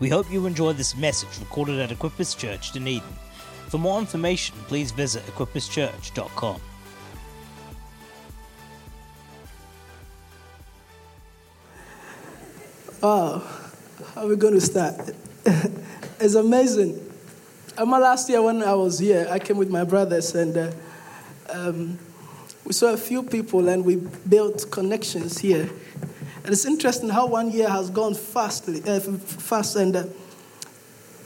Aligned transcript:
We 0.00 0.08
hope 0.08 0.32
you 0.32 0.46
enjoy 0.46 0.72
this 0.72 0.96
message 0.96 1.28
recorded 1.38 1.78
at 1.78 1.90
Equippers 1.90 2.36
Church, 2.36 2.72
Dunedin. 2.72 3.02
For 3.68 3.76
more 3.76 3.98
information, 3.98 4.56
please 4.66 4.92
visit 4.92 5.22
equipperschurch.com. 5.26 6.60
Wow, 13.02 13.42
how 14.14 14.22
are 14.22 14.26
we 14.26 14.36
going 14.36 14.54
to 14.54 14.60
start? 14.62 14.94
it's 16.18 16.34
amazing. 16.34 16.98
Um, 17.76 17.90
last 17.90 18.30
year 18.30 18.40
when 18.40 18.62
I 18.62 18.74
was 18.74 18.98
here, 18.98 19.26
I 19.30 19.38
came 19.38 19.58
with 19.58 19.68
my 19.70 19.84
brothers 19.84 20.34
and 20.34 20.56
uh, 20.56 20.72
um, 21.50 21.98
we 22.64 22.72
saw 22.72 22.94
a 22.94 22.96
few 22.96 23.22
people 23.22 23.68
and 23.68 23.84
we 23.84 23.96
built 23.96 24.70
connections 24.70 25.38
here. 25.38 25.68
And 26.50 26.54
it's 26.56 26.64
interesting 26.64 27.08
how 27.08 27.26
one 27.26 27.52
year 27.52 27.68
has 27.68 27.90
gone 27.90 28.12
fastly, 28.12 28.82
uh, 28.84 28.98
fast 28.98 29.76
and 29.76 29.94
uh, 29.94 30.02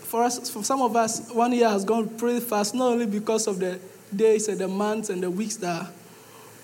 for 0.03 0.23
us, 0.23 0.51
for 0.51 0.63
some 0.63 0.83
of 0.83 0.95
us, 0.97 1.31
one 1.31 1.53
year 1.53 1.67
has 1.67 1.83
gone 1.83 2.11
pretty 2.11 2.41
fast, 2.41 2.75
not 2.75 2.93
only 2.93 3.07
because 3.07 3.47
of 3.47 3.59
the 3.59 3.81
days 4.15 4.49
and 4.49 4.59
the 4.59 4.69
months 4.69 5.09
and 5.09 5.23
the 5.23 5.31
weeks 5.31 5.57
that 5.57 5.91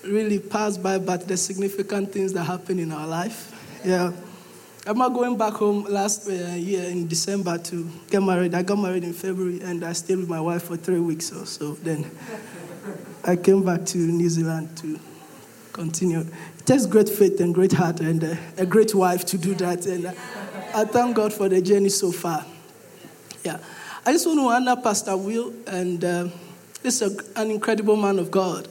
really 0.03 0.37
pass 0.37 0.77
by, 0.77 0.99
but 0.99 1.27
the 1.27 1.37
significant 1.37 2.11
things 2.11 2.33
that 2.33 2.43
happen 2.43 2.77
in 2.77 2.91
our 2.91 3.07
life. 3.07 3.51
Yeah. 3.83 4.11
I'm 4.85 4.99
not 4.99 5.09
going 5.09 5.39
back 5.39 5.53
home 5.53 5.85
last 5.85 6.29
uh, 6.29 6.31
year 6.53 6.83
in 6.83 7.07
December 7.07 7.57
to 7.57 7.89
get 8.11 8.21
married. 8.21 8.53
I 8.53 8.61
got 8.61 8.77
married 8.77 9.03
in 9.03 9.13
February 9.13 9.59
and 9.61 9.83
I 9.83 9.93
stayed 9.93 10.17
with 10.17 10.29
my 10.29 10.39
wife 10.39 10.65
for 10.65 10.77
three 10.77 10.99
weeks 10.99 11.31
or 11.31 11.47
so. 11.47 11.73
Then 11.73 12.11
I 13.23 13.37
came 13.37 13.65
back 13.65 13.87
to 13.87 13.97
New 13.97 14.29
Zealand 14.29 14.77
to 14.77 14.99
continue. 15.73 16.27
Takes 16.65 16.85
great 16.85 17.09
faith 17.09 17.39
and 17.41 17.53
great 17.53 17.71
heart 17.71 17.99
and 17.99 18.23
uh, 18.23 18.35
a 18.57 18.65
great 18.65 18.93
wife 18.93 19.25
to 19.25 19.37
do 19.37 19.55
that. 19.55 19.85
And 19.85 20.05
uh, 20.05 20.13
I 20.75 20.85
thank 20.85 21.15
God 21.15 21.33
for 21.33 21.49
the 21.49 21.61
journey 21.61 21.89
so 21.89 22.11
far. 22.11 22.45
Yeah. 23.43 23.59
I 24.05 24.11
just 24.11 24.25
want 24.25 24.39
to 24.39 24.47
honor 24.47 24.81
Pastor 24.81 25.15
Will, 25.17 25.53
and 25.67 26.03
uh, 26.03 26.27
this 26.81 27.01
is 27.01 27.19
a, 27.19 27.39
an 27.39 27.51
incredible 27.51 27.95
man 27.95 28.19
of 28.19 28.31
God. 28.31 28.67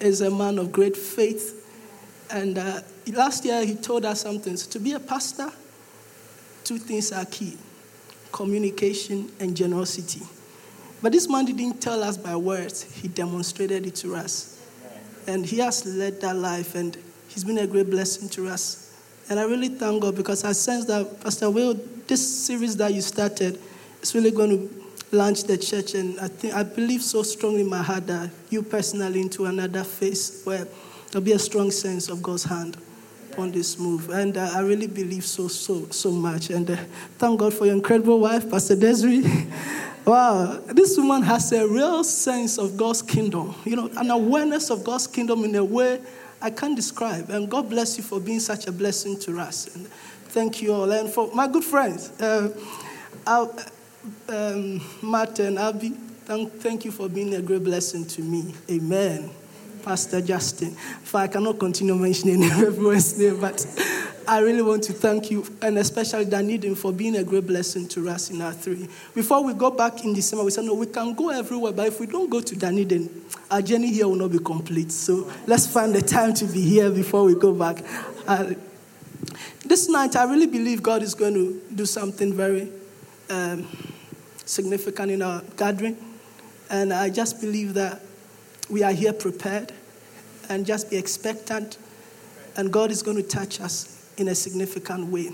He's 0.00 0.20
a 0.20 0.30
man 0.30 0.58
of 0.58 0.72
great 0.72 0.96
faith. 0.96 1.58
And 2.30 2.58
uh, 2.58 2.80
last 3.12 3.44
year 3.44 3.64
he 3.64 3.74
told 3.74 4.04
us 4.04 4.22
something. 4.22 4.56
So 4.56 4.70
to 4.70 4.80
be 4.80 4.92
a 4.92 5.00
pastor, 5.00 5.50
two 6.64 6.78
things 6.78 7.12
are 7.12 7.24
key 7.26 7.58
communication 8.32 9.30
and 9.38 9.54
generosity. 9.56 10.22
But 11.02 11.12
this 11.12 11.28
man 11.28 11.44
didn't 11.44 11.80
tell 11.80 12.02
us 12.02 12.16
by 12.16 12.34
words, 12.34 12.82
he 12.82 13.08
demonstrated 13.08 13.86
it 13.86 13.94
to 13.96 14.16
us. 14.16 14.58
And 15.26 15.44
he 15.44 15.58
has 15.58 15.84
led 15.84 16.20
that 16.22 16.34
life, 16.34 16.74
and 16.74 16.96
he's 17.32 17.44
been 17.44 17.58
a 17.58 17.66
great 17.66 17.88
blessing 17.88 18.28
to 18.30 18.48
us. 18.48 18.94
And 19.30 19.40
I 19.40 19.44
really 19.44 19.68
thank 19.68 20.02
God 20.02 20.16
because 20.16 20.44
I 20.44 20.52
sense 20.52 20.84
that, 20.86 21.20
Pastor 21.22 21.50
Will, 21.50 21.74
this 22.06 22.46
series 22.46 22.76
that 22.76 22.92
you 22.92 23.00
started 23.00 23.58
is 24.02 24.14
really 24.14 24.30
going 24.30 24.50
to 24.50 25.16
launch 25.16 25.44
the 25.44 25.56
church. 25.56 25.94
And 25.94 26.18
I, 26.20 26.28
think, 26.28 26.54
I 26.54 26.62
believe 26.62 27.02
so 27.02 27.22
strongly 27.22 27.62
in 27.62 27.68
my 27.68 27.82
heart 27.82 28.06
that 28.08 28.30
you 28.50 28.62
personally 28.62 29.20
into 29.20 29.46
another 29.46 29.84
phase 29.84 30.42
where 30.44 30.66
there'll 31.10 31.24
be 31.24 31.32
a 31.32 31.38
strong 31.38 31.70
sense 31.70 32.08
of 32.08 32.22
God's 32.22 32.44
hand 32.44 32.76
on 33.38 33.50
this 33.50 33.78
move. 33.78 34.10
And 34.10 34.36
uh, 34.36 34.50
I 34.52 34.60
really 34.60 34.86
believe 34.86 35.24
so, 35.24 35.48
so, 35.48 35.86
so 35.90 36.10
much. 36.10 36.50
And 36.50 36.70
uh, 36.70 36.76
thank 37.18 37.40
God 37.40 37.54
for 37.54 37.64
your 37.64 37.74
incredible 37.74 38.20
wife, 38.20 38.50
Pastor 38.50 38.76
Desiree. 38.76 39.24
wow, 40.04 40.60
this 40.66 40.98
woman 40.98 41.22
has 41.22 41.52
a 41.52 41.66
real 41.66 42.04
sense 42.04 42.58
of 42.58 42.76
God's 42.76 43.00
kingdom, 43.00 43.54
you 43.64 43.76
know, 43.76 43.90
an 43.96 44.10
awareness 44.10 44.68
of 44.70 44.84
God's 44.84 45.06
kingdom 45.06 45.44
in 45.44 45.54
a 45.54 45.64
way 45.64 46.00
I 46.42 46.50
can't 46.50 46.76
describe. 46.76 47.30
And 47.30 47.48
God 47.50 47.70
bless 47.70 47.96
you 47.96 48.04
for 48.04 48.20
being 48.20 48.40
such 48.40 48.66
a 48.66 48.72
blessing 48.72 49.18
to 49.20 49.38
us. 49.38 49.74
And 49.74 49.86
thank 49.86 50.60
you 50.60 50.72
all. 50.72 50.90
And 50.90 51.08
for 51.08 51.30
my 51.34 51.46
good 51.46 51.64
friends, 51.64 52.10
uh, 52.20 52.48
um, 53.26 54.80
Matt 55.02 55.38
and 55.38 55.58
Abby, 55.58 55.90
thank, 56.24 56.52
thank 56.54 56.84
you 56.84 56.90
for 56.90 57.08
being 57.08 57.34
a 57.34 57.42
great 57.42 57.62
blessing 57.62 58.04
to 58.06 58.22
me. 58.22 58.54
Amen. 58.70 59.30
Pastor 59.82 60.20
Justin. 60.20 60.70
For 60.72 61.18
I 61.18 61.28
cannot 61.28 61.58
continue 61.58 61.94
mentioning 61.94 62.42
everyone's 62.44 63.18
name, 63.18 63.40
but 63.40 63.64
I 64.26 64.38
really 64.38 64.62
want 64.62 64.84
to 64.84 64.92
thank 64.92 65.30
you, 65.30 65.44
and 65.60 65.78
especially 65.78 66.24
Dunedin, 66.24 66.74
for 66.76 66.92
being 66.92 67.16
a 67.16 67.24
great 67.24 67.46
blessing 67.46 67.88
to 67.88 68.08
us 68.08 68.30
in 68.30 68.40
our 68.40 68.52
three. 68.52 68.88
Before 69.14 69.42
we 69.42 69.52
go 69.54 69.70
back 69.70 70.04
in 70.04 70.14
December, 70.14 70.44
we 70.44 70.50
said, 70.50 70.64
no, 70.64 70.74
we 70.74 70.86
can 70.86 71.12
go 71.14 71.30
everywhere, 71.30 71.72
but 71.72 71.88
if 71.88 71.98
we 71.98 72.06
don't 72.06 72.30
go 72.30 72.40
to 72.40 72.56
Dunedin, 72.56 73.10
our 73.50 73.60
journey 73.60 73.92
here 73.92 74.06
will 74.06 74.14
not 74.14 74.30
be 74.30 74.38
complete. 74.38 74.92
So 74.92 75.30
let's 75.46 75.66
find 75.66 75.94
the 75.94 76.02
time 76.02 76.34
to 76.34 76.46
be 76.46 76.60
here 76.62 76.90
before 76.90 77.24
we 77.24 77.34
go 77.34 77.52
back. 77.52 77.84
Uh, 78.26 78.54
this 79.64 79.88
night, 79.88 80.16
I 80.16 80.24
really 80.24 80.46
believe 80.46 80.82
God 80.82 81.02
is 81.02 81.14
going 81.14 81.34
to 81.34 81.60
do 81.74 81.86
something 81.86 82.32
very 82.32 82.70
um, 83.28 83.66
significant 84.44 85.10
in 85.10 85.22
our 85.22 85.42
gathering. 85.56 85.96
And 86.70 86.92
I 86.92 87.10
just 87.10 87.40
believe 87.40 87.74
that 87.74 88.00
we 88.72 88.82
are 88.82 88.90
here 88.90 89.12
prepared 89.12 89.70
and 90.48 90.64
just 90.64 90.90
be 90.90 90.96
expectant, 90.96 91.76
and 92.56 92.72
God 92.72 92.90
is 92.90 93.02
going 93.02 93.18
to 93.18 93.22
touch 93.22 93.60
us 93.60 94.10
in 94.16 94.28
a 94.28 94.34
significant 94.34 95.08
way. 95.08 95.30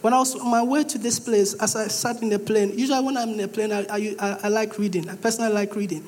When 0.00 0.12
I 0.12 0.18
was 0.18 0.34
on 0.34 0.50
my 0.50 0.62
way 0.62 0.82
to 0.82 0.98
this 0.98 1.20
place, 1.20 1.54
as 1.54 1.76
I 1.76 1.86
sat 1.86 2.20
in 2.20 2.28
the 2.28 2.38
plane, 2.38 2.76
usually 2.76 3.00
when 3.02 3.16
I'm 3.16 3.30
in 3.30 3.36
the 3.38 3.48
plane, 3.48 3.72
I, 3.72 3.86
I, 3.88 4.38
I 4.42 4.48
like 4.48 4.76
reading. 4.76 5.08
I 5.08 5.14
personally 5.14 5.52
like 5.52 5.76
reading. 5.76 6.06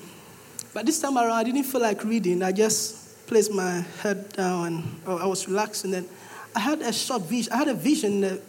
But 0.74 0.84
this 0.84 1.00
time 1.00 1.16
around, 1.16 1.30
I 1.30 1.44
didn't 1.44 1.62
feel 1.62 1.80
like 1.80 2.04
reading. 2.04 2.42
I 2.42 2.52
just 2.52 3.26
placed 3.26 3.52
my 3.52 3.84
head 4.02 4.32
down 4.32 4.66
and 4.66 4.84
oh, 5.06 5.18
I 5.18 5.26
was 5.26 5.48
relaxed. 5.48 5.84
And 5.84 5.94
then 5.94 6.06
I 6.54 6.60
had 6.60 6.82
a 6.82 6.92
short 6.92 7.22
vision. 7.22 7.52
I 7.52 7.56
had 7.56 7.68
a 7.68 7.74
vision 7.74 8.40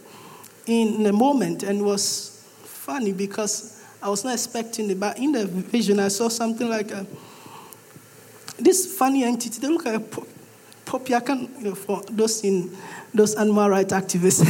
in 0.65 1.03
the 1.03 1.13
moment, 1.13 1.63
and 1.63 1.79
it 1.79 1.83
was 1.83 2.43
funny 2.63 3.13
because 3.13 3.81
I 4.01 4.09
was 4.09 4.25
not 4.25 4.33
expecting 4.33 4.89
it. 4.89 4.99
But 4.99 5.17
in 5.17 5.31
the 5.31 5.45
vision, 5.45 5.99
I 5.99 6.09
saw 6.09 6.27
something 6.27 6.67
like 6.67 6.91
a 6.91 7.07
this 8.57 8.97
funny 8.97 9.23
entity, 9.23 9.59
they 9.59 9.67
look 9.67 9.85
like 9.85 9.95
a 9.95 10.25
puppy. 10.85 11.13
I 11.13 11.19
can, 11.19 11.49
you 11.59 11.65
know, 11.65 11.75
for 11.75 12.01
those 12.09 12.43
in 12.43 12.75
those 13.13 13.35
animal 13.35 13.69
rights 13.69 13.93
activists. 13.93 14.43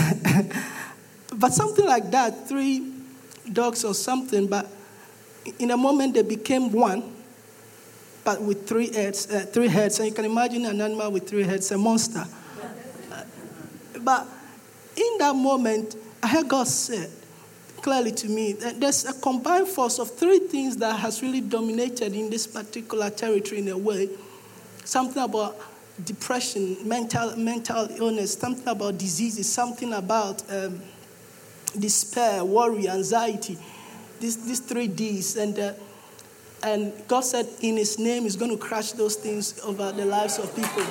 but 1.35 1.53
something 1.53 1.85
like 1.85 2.09
that, 2.11 2.47
three 2.47 2.93
dogs 3.51 3.83
or 3.83 3.93
something, 3.93 4.47
but 4.47 4.67
in 5.59 5.71
a 5.71 5.77
moment 5.77 6.13
they 6.13 6.23
became 6.23 6.71
one, 6.71 7.13
but 8.23 8.41
with 8.41 8.67
three 8.67 8.93
heads, 8.93 9.31
uh, 9.31 9.45
three 9.51 9.67
heads. 9.67 9.99
And 9.99 10.09
you 10.09 10.13
can 10.13 10.25
imagine 10.25 10.65
an 10.65 10.81
animal 10.81 11.11
with 11.11 11.27
three 11.27 11.43
heads, 11.43 11.71
a 11.71 11.77
monster. 11.77 12.25
but 14.01 14.27
in 14.95 15.17
that 15.19 15.35
moment, 15.35 15.95
I 16.21 16.27
heard 16.27 16.47
God 16.47 16.67
said, 16.67 17.09
clearly 17.87 18.11
to 18.11 18.27
me 18.27 18.51
that 18.51 18.81
there's 18.81 19.05
a 19.05 19.13
combined 19.21 19.65
force 19.65 19.97
of 19.97 20.11
three 20.11 20.39
things 20.39 20.75
that 20.75 20.99
has 20.99 21.21
really 21.21 21.39
dominated 21.39 22.13
in 22.13 22.29
this 22.29 22.45
particular 22.45 23.09
territory 23.09 23.61
in 23.61 23.69
a 23.69 23.77
way. 23.77 24.09
Something 24.83 25.23
about 25.23 25.57
depression, 26.03 26.75
mental, 26.85 27.37
mental 27.37 27.87
illness, 27.91 28.33
something 28.33 28.67
about 28.67 28.97
diseases, 28.97 29.49
something 29.49 29.93
about 29.93 30.43
um, 30.51 30.81
despair, 31.79 32.43
worry, 32.43 32.89
anxiety. 32.89 33.57
These, 34.19 34.45
these 34.45 34.59
three 34.59 34.89
D's. 34.89 35.37
And, 35.37 35.57
uh, 35.57 35.71
and 36.63 36.91
God 37.07 37.21
said 37.21 37.47
in 37.61 37.77
His 37.77 37.97
name, 37.97 38.23
He's 38.23 38.35
going 38.35 38.51
to 38.51 38.57
crush 38.57 38.91
those 38.91 39.15
things 39.15 39.61
over 39.61 39.93
the 39.93 40.03
lives 40.03 40.39
of 40.39 40.53
people. 40.53 40.83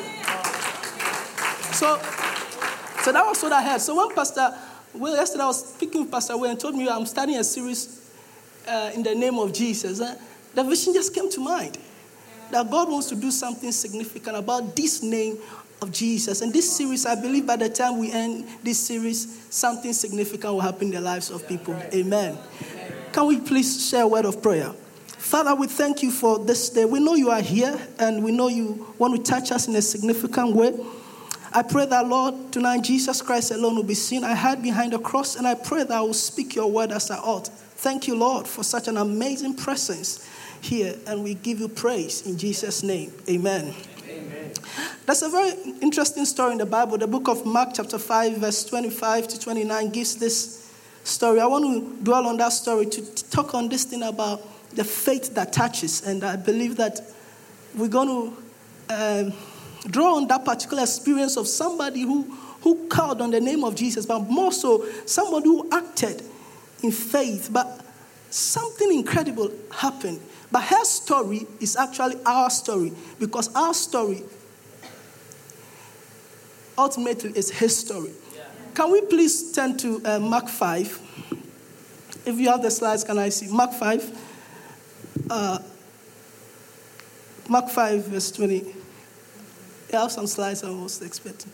So, 1.75 2.01
so 3.03 3.13
that 3.13 3.27
was 3.27 3.43
what 3.43 3.53
I 3.53 3.61
had. 3.61 3.83
So 3.83 3.95
when 3.97 4.17
Pastor 4.17 4.57
well, 4.99 5.15
yesterday 5.15 5.45
I 5.45 5.47
was 5.47 5.75
speaking 5.75 6.03
with 6.03 6.11
Pastor 6.11 6.37
Wayne 6.37 6.53
and 6.53 6.61
told 6.61 6.75
me 6.75 6.89
I'm 6.89 7.07
starting 7.07 7.37
a 7.37 7.45
series 7.45 8.11
uh, 8.67 8.91
in 8.95 9.03
the 9.03 9.15
name 9.15 9.39
of 9.39 9.53
Jesus. 9.53 10.01
Uh, 10.01 10.17
the 10.55 10.65
vision 10.65 10.95
just 10.95 11.15
came 11.15 11.31
to 11.31 11.41
mind 11.41 11.79
that 12.51 12.71
God 12.71 12.89
wants 12.89 13.09
to 13.09 13.17
do 13.17 13.31
something 13.31 13.73
significant 13.73 14.37
about 14.37 14.75
this 14.75 15.03
name 15.03 15.39
of 15.83 15.93
Jesus. 15.93 16.41
And 16.41 16.53
this 16.53 16.75
series, 16.75 17.05
I 17.05 17.21
believe 17.21 17.47
by 17.47 17.57
the 17.57 17.69
time 17.69 17.99
we 17.99 18.11
end 18.11 18.49
this 18.63 18.79
series, 18.79 19.47
something 19.51 19.93
significant 19.93 20.53
will 20.55 20.61
happen 20.61 20.89
in 20.89 20.95
the 20.95 21.01
lives 21.01 21.31
of 21.31 21.47
people. 21.47 21.75
Amen. 21.93 22.39
Can 23.13 23.27
we 23.27 23.41
please 23.41 23.89
share 23.89 24.03
a 24.03 24.09
word 24.09 24.25
of 24.25 24.43
prayer? 24.43 24.73
Father, 25.07 25.55
we 25.55 25.67
thank 25.67 26.03
you 26.03 26.11
for 26.11 26.39
this 26.39 26.71
day. 26.71 26.85
We 26.85 27.01
know 27.01 27.15
you 27.15 27.31
are 27.31 27.41
here 27.41 27.79
and 27.99 28.23
we 28.23 28.31
know 28.31 28.49
you 28.49 28.95
want 28.97 29.17
to 29.17 29.31
touch 29.31 29.51
us 29.51 29.69
in 29.69 29.75
a 29.75 29.83
significant 29.83 30.55
way. 30.55 30.73
I 31.57 31.63
pray 31.63 31.87
that, 31.87 32.07
Lord, 32.07 32.53
tonight 32.53 32.83
Jesus 32.83 33.23
Christ 33.23 33.51
alone 33.51 33.77
will 33.77 33.83
be 33.83 33.95
seen. 33.95 34.25
I 34.25 34.35
hide 34.35 34.61
behind 34.61 34.93
the 34.93 34.99
cross 34.99 35.37
and 35.37 35.47
I 35.47 35.55
pray 35.55 35.85
that 35.85 35.91
I 35.91 36.03
will 36.03 36.13
speak 36.13 36.55
your 36.55 36.71
word 36.71 36.93
as 36.93 37.11
I 37.11 37.17
ought. 37.17 37.49
Thank 37.49 38.07
you, 38.07 38.15
Lord, 38.15 38.47
for 38.47 38.63
such 38.63 38.89
an 38.89 38.99
amazing 38.99 39.55
presence 39.55 40.29
here. 40.61 40.95
And 41.07 41.25
we 41.25 41.33
give 41.33 41.61
you 41.61 41.69
praise 41.69 42.27
in 42.27 42.37
Jesus' 42.37 42.83
name. 42.83 43.11
Amen. 43.31 43.75
Amen. 44.07 44.53
That's 45.07 45.23
a 45.23 45.31
very 45.31 45.53
interesting 45.81 46.27
story 46.27 46.53
in 46.53 46.59
the 46.59 46.67
Bible. 46.67 46.99
The 46.99 47.07
book 47.07 47.27
of 47.27 47.47
Mark, 47.47 47.71
chapter 47.73 47.99
5, 47.99 48.37
verse 48.37 48.63
25 48.63 49.27
to 49.29 49.41
29, 49.41 49.89
gives 49.89 50.17
this 50.17 50.71
story. 51.05 51.41
I 51.41 51.47
want 51.47 51.65
to 51.65 52.05
dwell 52.05 52.27
on 52.27 52.37
that 52.37 52.53
story 52.53 52.85
to 52.85 53.25
talk 53.31 53.55
on 53.55 53.71
this 53.71 53.85
thing 53.85 54.03
about 54.03 54.43
the 54.75 54.85
faith 54.85 55.35
that 55.37 55.55
touches. 55.55 56.07
And 56.07 56.23
I 56.23 56.37
believe 56.37 56.77
that 56.77 57.01
we're 57.75 57.89
going 57.89 58.09
to. 58.09 58.43
Um, 58.89 59.33
draw 59.85 60.17
on 60.17 60.27
that 60.29 60.45
particular 60.45 60.83
experience 60.83 61.37
of 61.37 61.47
somebody 61.47 62.03
who, 62.03 62.23
who 62.63 62.87
called 62.89 63.21
on 63.21 63.31
the 63.31 63.41
name 63.41 63.65
of 63.65 63.75
Jesus, 63.75 64.07
but 64.07 64.21
more 64.21 64.53
so, 64.53 64.87
somebody 65.07 65.47
who 65.47 65.69
acted 65.73 66.23
in 66.83 66.91
faith, 66.91 67.51
but 67.53 67.81
something 68.31 68.93
incredible 68.93 69.51
happened. 69.71 70.21
But 70.51 70.63
her 70.65 70.85
story 70.85 71.47
is 71.61 71.77
actually 71.77 72.17
our 72.25 72.51
story 72.51 72.93
because 73.19 73.55
our 73.55 73.75
story 73.75 74.23
ultimately 76.79 77.31
is 77.37 77.51
his 77.51 77.77
story. 77.77 78.13
Can 78.75 78.93
we 78.93 79.01
please 79.01 79.53
turn 79.53 79.77
to 79.79 80.03
uh, 80.05 80.19
Mark 80.19 80.49
5? 80.49 81.03
If 82.27 82.39
you 82.39 82.49
have 82.49 82.63
the 82.63 82.71
slides, 82.71 83.05
can 83.05 83.19
I 83.19 83.31
see? 83.31 83.49
Mark 83.49 83.73
5. 83.73 84.33
Uh, 85.31 85.59
Mark 87.49 87.71
5, 87.71 88.05
verse 88.07 88.31
20. 88.33 88.76
I 89.93 89.97
have 89.97 90.13
some 90.13 90.27
slides 90.27 90.65
I 90.65 90.71
was 90.71 91.01
expecting. 91.03 91.53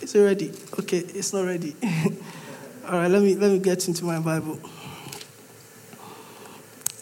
Is 0.00 0.14
it 0.14 0.20
ready? 0.20 0.52
Okay, 0.78 0.98
it's 0.98 1.32
not 1.32 1.44
ready. 1.44 1.74
All 2.86 2.98
right, 2.98 3.10
let 3.10 3.22
me, 3.22 3.34
let 3.34 3.50
me 3.50 3.58
get 3.58 3.86
into 3.86 4.04
my 4.04 4.18
Bible. 4.18 4.58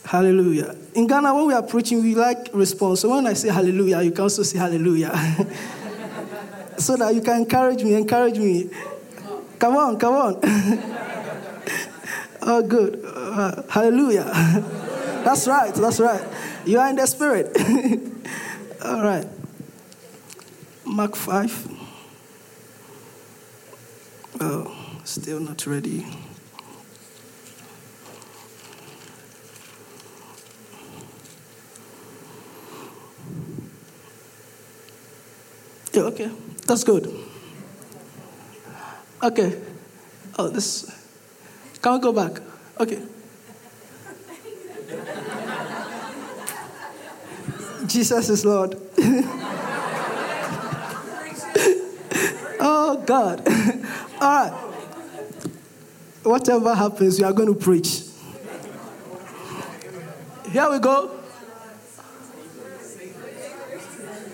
Hallelujah. 0.04 0.74
In 0.94 1.06
Ghana, 1.06 1.34
when 1.34 1.46
we 1.46 1.54
are 1.54 1.62
preaching, 1.62 2.02
we 2.02 2.14
like 2.14 2.48
response. 2.52 3.00
So 3.00 3.10
when 3.10 3.26
I 3.26 3.34
say 3.34 3.50
hallelujah, 3.50 4.00
you 4.00 4.10
can 4.10 4.22
also 4.22 4.42
say 4.42 4.58
hallelujah. 4.58 5.10
so 6.78 6.96
that 6.96 7.14
you 7.14 7.20
can 7.20 7.42
encourage 7.42 7.84
me, 7.84 7.94
encourage 7.94 8.38
me. 8.38 8.70
Come 9.58 9.76
on, 9.76 9.98
come 9.98 10.14
on. 10.14 10.40
oh, 12.42 12.62
good. 12.66 13.02
Uh, 13.04 13.62
hallelujah. 13.68 14.24
that's 15.24 15.46
right, 15.46 15.74
that's 15.74 16.00
right. 16.00 16.26
You 16.64 16.78
are 16.78 16.88
in 16.88 16.96
the 16.96 17.06
spirit. 17.06 17.54
All 18.82 19.02
right. 19.02 19.26
Mark 20.88 21.16
5. 21.16 21.68
Oh, 24.40 25.00
still 25.04 25.40
not 25.40 25.66
ready. 25.66 26.06
Yeah, 35.92 36.02
okay. 36.04 36.30
That's 36.66 36.84
good. 36.84 37.12
Okay. 39.22 39.60
Oh, 40.38 40.48
this. 40.48 40.86
Can 41.82 41.92
we 41.94 41.98
go 41.98 42.12
back? 42.12 42.40
Okay. 42.78 42.98
Jesus 47.86 48.28
is 48.28 48.44
Lord. 48.44 48.76
oh, 52.60 52.96
God. 53.08 53.40
All 53.48 53.54
right. 53.54 53.84
Ah, 54.20 54.50
whatever 56.24 56.74
happens, 56.74 57.18
we 57.18 57.24
are 57.24 57.32
going 57.32 57.48
to 57.48 57.54
preach. 57.54 58.02
Here 60.50 60.68
we 60.68 60.80
go. 60.80 61.18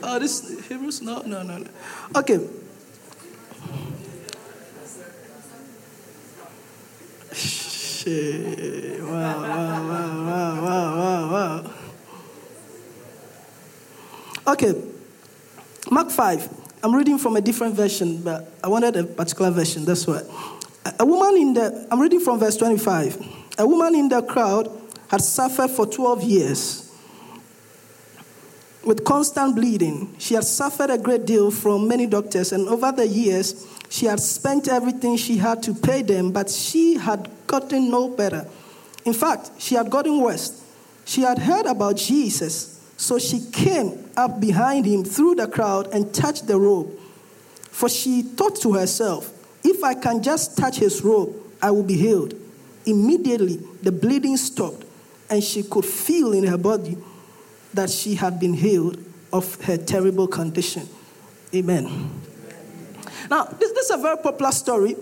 Oh, 0.03 0.19
this 0.19 0.67
Hebrews? 0.69 1.03
No, 1.03 1.21
no, 1.21 1.43
no, 1.43 1.59
no. 1.59 1.67
Okay. 2.17 2.41
Shit. 7.35 9.03
Wow, 9.03 9.11
wow, 9.11 9.89
wow, 9.89 10.25
wow, 10.27 10.63
wow, 10.65 10.97
wow, 10.97 11.33
wow. 11.33 11.71
Okay. 14.55 14.75
Mark 15.91 16.11
5. 16.11 16.64
I'm 16.85 16.95
reading 16.95 17.17
from 17.17 17.35
a 17.37 17.41
different 17.41 17.75
version, 17.75 18.21
but 18.21 18.47
I 18.63 18.69
wanted 18.69 18.95
a 18.97 19.05
particular 19.05 19.51
version. 19.51 19.87
That's 19.87 20.07
why. 20.07 20.21
A 20.99 21.07
woman 21.07 21.41
in 21.41 21.55
the, 21.55 21.89
I'm 21.91 21.99
reading 21.99 22.21
from 22.21 22.39
verse 22.39 22.59
25. 22.59 23.27
A 23.57 23.67
woman 23.67 23.95
in 23.95 24.11
the 24.11 24.21
crowd 24.21 24.71
had 25.09 25.23
suffered 25.23 25.71
for 25.71 25.87
12 25.87 26.23
years 26.25 26.93
with 28.85 29.03
constant 29.03 29.57
bleeding. 29.57 30.15
She 30.19 30.35
had 30.35 30.45
suffered 30.45 30.91
a 30.91 30.99
great 30.99 31.25
deal 31.25 31.51
from 31.51 31.89
many 31.89 32.07
doctors, 32.07 32.53
and 32.53 32.69
over 32.69 32.93
the 32.93 33.09
years, 33.09 33.67
she 33.89 34.05
had 34.05 34.21
spent 34.21 34.69
everything 34.69 35.17
she 35.17 35.39
had 35.39 35.63
to 35.63 35.73
pay 35.73 36.03
them, 36.03 36.33
but 36.33 36.51
she 36.51 36.99
had 36.99 37.31
gotten 37.47 37.91
no 37.91 38.09
better. 38.09 38.47
In 39.07 39.15
fact, 39.15 39.53
she 39.57 39.75
had 39.75 39.89
gotten 39.89 40.21
worse. 40.21 40.63
She 41.07 41.23
had 41.23 41.39
heard 41.39 41.65
about 41.65 41.97
Jesus, 41.97 42.74
so 42.97 43.19
she 43.19 43.41
came 43.53 44.11
up 44.17 44.41
behind 44.41 44.87
him 44.87 45.05
through 45.05 45.35
the 45.37 45.49
crowd 45.49 45.93
and 45.93 46.13
touched 46.15 46.47
the 46.47 46.59
robe. 46.59 46.91
For 47.71 47.89
she 47.89 48.23
thought 48.23 48.57
to 48.63 48.75
herself, 48.75 49.33
if 49.65 49.83
I 49.83 49.95
can 49.95 50.23
just 50.23 50.57
touch 50.57 50.77
his 50.77 51.03
robe, 51.03 51.35
I 51.61 51.71
will 51.71 51.83
be 51.83 51.97
healed. 51.97 52.35
Immediately, 52.87 53.57
the 53.83 53.91
bleeding 53.91 54.37
stopped, 54.37 54.85
and 55.31 55.43
she 55.43 55.63
could 55.63 55.85
feel 55.85 56.33
in 56.33 56.45
her 56.45 56.59
body 56.59 56.97
that 57.73 57.91
she 57.91 58.15
had 58.15 58.39
been 58.39 58.55
healed 58.55 59.03
of 59.33 59.61
her 59.65 59.77
terrible 59.77 60.29
condition. 60.29 60.89
Amen. 61.55 62.11
Now, 63.31 63.45
this, 63.45 63.73
this 63.73 63.87
is 63.87 63.91
a 63.91 63.97
very 63.97 64.19
popular 64.19 64.53
story, 64.53 64.95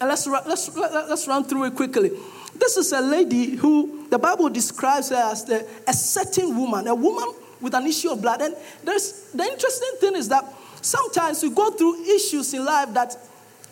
and 0.00 0.08
let's, 0.08 0.26
let's, 0.26 0.74
let's 0.76 1.28
run 1.28 1.44
through 1.44 1.64
it 1.64 1.74
quickly. 1.74 2.12
This 2.54 2.76
is 2.76 2.92
a 2.92 3.00
lady 3.00 3.56
who 3.56 4.01
the 4.12 4.18
Bible 4.18 4.50
describes 4.50 5.08
her 5.08 5.16
as 5.16 5.42
the, 5.46 5.66
a 5.88 5.92
certain 5.94 6.54
woman, 6.54 6.86
a 6.86 6.94
woman 6.94 7.32
with 7.62 7.72
an 7.72 7.86
issue 7.86 8.10
of 8.10 8.20
blood. 8.20 8.42
And 8.42 8.54
there's, 8.84 9.30
the 9.32 9.42
interesting 9.42 9.92
thing 10.00 10.16
is 10.16 10.28
that 10.28 10.44
sometimes 10.82 11.42
we 11.42 11.48
go 11.48 11.70
through 11.70 12.04
issues 12.04 12.52
in 12.52 12.62
life 12.62 12.92
that 12.92 13.16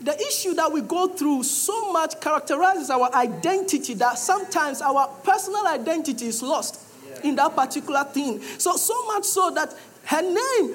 the 0.01 0.19
issue 0.19 0.55
that 0.55 0.73
we 0.73 0.81
go 0.81 1.09
through 1.09 1.43
so 1.43 1.93
much 1.93 2.19
characterizes 2.23 2.89
our 2.89 3.15
identity 3.15 3.93
that 3.95 4.17
sometimes 4.17 4.81
our 4.81 5.09
personal 5.23 5.67
identity 5.67 6.29
is 6.29 6.43
lost 6.43 6.81
in 7.23 7.37
that 7.37 7.55
particular 7.55 8.05
thing. 8.05 8.41
So, 8.57 8.77
so 8.77 9.07
much 9.09 9.25
so 9.25 9.51
that 9.51 9.75
her 10.07 10.23
name, 10.23 10.75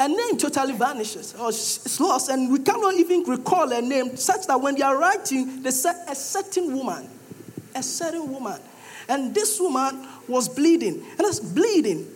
her 0.00 0.08
name 0.08 0.38
totally 0.38 0.72
vanishes 0.72 1.34
or 1.34 1.50
it's 1.50 2.00
lost, 2.00 2.30
and 2.30 2.50
we 2.50 2.60
cannot 2.60 2.94
even 2.94 3.24
recall 3.24 3.68
her 3.68 3.82
name, 3.82 4.16
such 4.16 4.46
that 4.46 4.58
when 4.58 4.74
they 4.74 4.82
are 4.82 4.96
writing, 4.96 5.62
they 5.62 5.70
say 5.70 5.92
a 6.08 6.14
certain 6.14 6.74
woman, 6.74 7.06
a 7.74 7.82
certain 7.82 8.32
woman. 8.32 8.58
And 9.12 9.34
this 9.34 9.60
woman 9.60 10.08
was 10.26 10.48
bleeding. 10.48 11.04
And 11.18 11.20
it's 11.20 11.38
bleeding. 11.38 12.08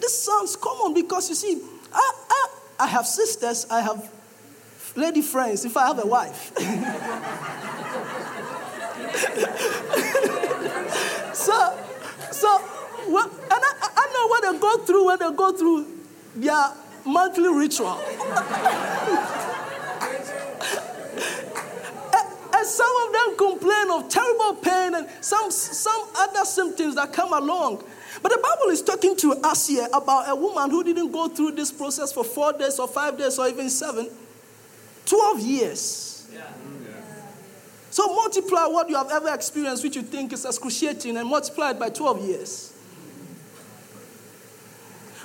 This 0.00 0.24
sounds 0.24 0.56
common 0.56 0.94
because 0.94 1.28
you 1.28 1.36
see, 1.36 1.62
I, 1.92 2.12
I, 2.28 2.48
I 2.80 2.86
have 2.88 3.06
sisters, 3.06 3.68
I 3.70 3.80
have 3.80 4.10
lady 4.96 5.22
friends, 5.22 5.64
if 5.64 5.76
I 5.76 5.86
have 5.86 6.02
a 6.02 6.06
wife. 6.08 6.50
so, 11.34 11.78
so, 12.32 12.60
well, 13.08 13.30
and 13.30 13.52
I, 13.52 13.90
I 13.96 14.10
know 14.12 14.26
what 14.26 14.42
they 14.50 14.58
go 14.58 14.78
through 14.78 15.06
when 15.06 15.20
they 15.20 15.30
go 15.30 15.52
through 15.52 15.86
their 16.34 16.72
monthly 17.04 17.48
ritual. 17.48 17.94
and 22.54 22.66
some 22.66 22.96
of 23.06 23.09
them 23.26 23.36
complain 23.36 23.90
of 23.90 24.08
terrible 24.08 24.54
pain 24.54 24.94
and 24.94 25.08
some, 25.20 25.50
some 25.50 26.08
other 26.16 26.44
symptoms 26.44 26.94
that 26.94 27.12
come 27.12 27.32
along. 27.32 27.84
But 28.22 28.32
the 28.32 28.38
Bible 28.38 28.72
is 28.72 28.82
talking 28.82 29.16
to 29.18 29.32
us 29.44 29.68
here 29.68 29.86
about 29.92 30.28
a 30.28 30.34
woman 30.34 30.70
who 30.70 30.84
didn't 30.84 31.12
go 31.12 31.28
through 31.28 31.52
this 31.52 31.72
process 31.72 32.12
for 32.12 32.24
four 32.24 32.52
days 32.52 32.78
or 32.78 32.88
five 32.88 33.16
days 33.16 33.38
or 33.38 33.48
even 33.48 33.70
seven, 33.70 34.08
12 35.06 35.40
years. 35.40 36.10
So 37.90 38.06
multiply 38.14 38.66
what 38.66 38.88
you 38.88 38.94
have 38.94 39.10
ever 39.10 39.34
experienced, 39.34 39.82
which 39.82 39.96
you 39.96 40.02
think 40.02 40.32
is 40.32 40.44
excruciating, 40.44 41.16
and 41.16 41.28
multiply 41.28 41.70
it 41.70 41.78
by 41.78 41.90
12 41.90 42.24
years. 42.24 42.72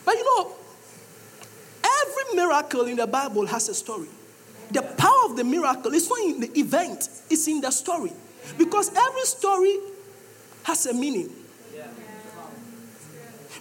But 0.03 0.15
you 0.15 0.23
know, 0.23 0.51
every 1.83 2.35
miracle 2.35 2.85
in 2.85 2.95
the 2.95 3.05
Bible 3.05 3.45
has 3.45 3.69
a 3.69 3.73
story. 3.75 4.07
The 4.71 4.81
power 4.81 5.25
of 5.25 5.37
the 5.37 5.43
miracle 5.43 5.93
is 5.93 6.09
not 6.09 6.19
in 6.19 6.39
the 6.39 6.59
event, 6.59 7.09
it's 7.29 7.47
in 7.47 7.61
the 7.61 7.71
story. 7.71 8.11
Because 8.57 8.89
every 8.95 9.21
story 9.23 9.77
has 10.63 10.85
a 10.85 10.93
meaning. 10.93 11.29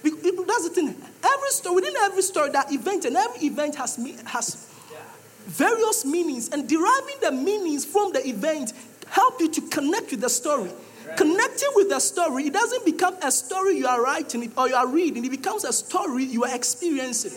That's 0.03 0.69
the 0.69 0.73
thing. 0.75 0.89
Every 1.25 1.49
story, 1.51 1.75
within 1.77 1.95
every 2.03 2.23
story, 2.23 2.51
that 2.51 2.71
event 2.73 3.07
and 3.07 3.17
every 3.17 3.47
event 3.47 3.77
has, 3.77 3.97
has 4.27 4.71
various 5.47 6.05
meanings, 6.05 6.51
and 6.51 6.69
deriving 6.69 7.17
the 7.23 7.33
meanings 7.33 7.85
from 7.85 8.13
the 8.13 8.27
event 8.27 8.73
help 9.09 9.41
you 9.41 9.51
to 9.51 9.61
connect 9.69 10.11
with 10.11 10.21
the 10.21 10.29
story. 10.29 10.71
Connecting 11.17 11.69
with 11.75 11.91
the 11.91 12.01
story, 12.01 12.47
it 12.47 12.53
doesn't 12.53 12.85
become 12.85 13.15
a 13.23 13.31
story 13.31 13.77
you 13.77 13.87
are 13.87 14.03
writing 14.03 14.43
it 14.43 14.51
or 14.57 14.69
you 14.69 14.75
are 14.75 14.87
reading, 14.87 15.25
it 15.25 15.31
becomes 15.31 15.65
a 15.65 15.73
story 15.73 16.25
you 16.25 16.45
are 16.45 16.55
experiencing. 16.55 17.33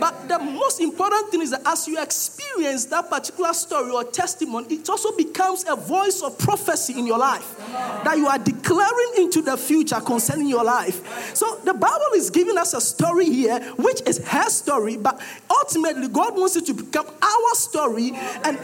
But 0.00 0.28
the 0.28 0.38
most 0.38 0.80
important 0.80 1.30
thing 1.30 1.42
is 1.42 1.50
that 1.50 1.62
as 1.66 1.86
you 1.88 2.00
experience 2.00 2.86
that 2.86 3.08
particular 3.10 3.52
story 3.52 3.90
or 3.90 4.04
testimony, 4.04 4.74
it 4.76 4.88
also 4.88 5.16
becomes 5.16 5.64
a 5.68 5.76
voice 5.76 6.22
of 6.22 6.38
prophecy 6.38 6.98
in 6.98 7.06
your 7.06 7.18
life 7.18 7.56
that 8.04 8.16
you 8.16 8.26
are 8.26 8.38
declaring 8.38 9.12
into 9.16 9.42
the 9.42 9.56
future 9.56 10.00
concerning 10.00 10.48
your 10.48 10.64
life. 10.64 11.34
So 11.34 11.56
the 11.64 11.74
Bible 11.74 12.12
is 12.14 12.30
giving 12.30 12.58
us 12.58 12.74
a 12.74 12.80
story 12.80 13.26
here, 13.26 13.60
which 13.76 14.00
is 14.06 14.18
her 14.28 14.48
story, 14.50 14.96
but 14.96 15.20
ultimately, 15.50 16.08
God 16.08 16.36
wants 16.36 16.56
it 16.56 16.66
to 16.66 16.74
become 16.74 17.06
our 17.06 17.54
story 17.54 18.12
and 18.44 18.58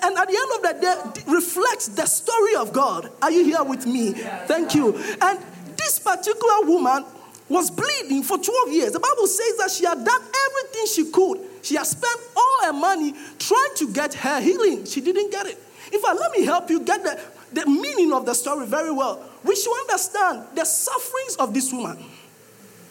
and 0.00 0.16
at 0.16 0.28
the 0.28 0.36
end 0.36 0.52
of 0.54 0.62
the 0.62 1.22
day, 1.24 1.32
reflects 1.32 1.88
the 1.88 2.06
story 2.06 2.54
of 2.54 2.72
God. 2.72 3.10
Are 3.20 3.30
you 3.30 3.44
here 3.44 3.64
with 3.64 3.86
me? 3.86 4.12
Thank 4.46 4.74
you. 4.74 4.96
And 5.20 5.38
this 5.76 5.98
particular 5.98 6.62
woman 6.62 7.04
was 7.48 7.70
bleeding 7.70 8.22
for 8.22 8.38
12 8.38 8.72
years. 8.72 8.92
The 8.92 9.00
Bible 9.00 9.26
says 9.26 9.56
that 9.58 9.70
she 9.70 9.84
had 9.84 10.04
done 10.04 10.22
everything 10.22 10.86
she 10.86 11.10
could. 11.10 11.40
She 11.62 11.76
had 11.76 11.86
spent 11.86 12.20
all 12.36 12.64
her 12.64 12.72
money 12.72 13.14
trying 13.38 13.74
to 13.76 13.92
get 13.92 14.14
her 14.14 14.40
healing. 14.40 14.84
She 14.84 15.00
didn't 15.00 15.30
get 15.30 15.46
it. 15.46 15.58
In 15.92 16.00
fact, 16.00 16.18
let 16.18 16.32
me 16.32 16.44
help 16.44 16.68
you 16.70 16.80
get 16.80 17.02
the, 17.02 17.18
the 17.52 17.66
meaning 17.66 18.12
of 18.12 18.26
the 18.26 18.34
story 18.34 18.66
very 18.66 18.90
well. 18.90 19.24
We 19.44 19.56
should 19.56 19.74
understand 19.80 20.44
the 20.54 20.64
sufferings 20.64 21.36
of 21.36 21.54
this 21.54 21.72
woman. 21.72 21.98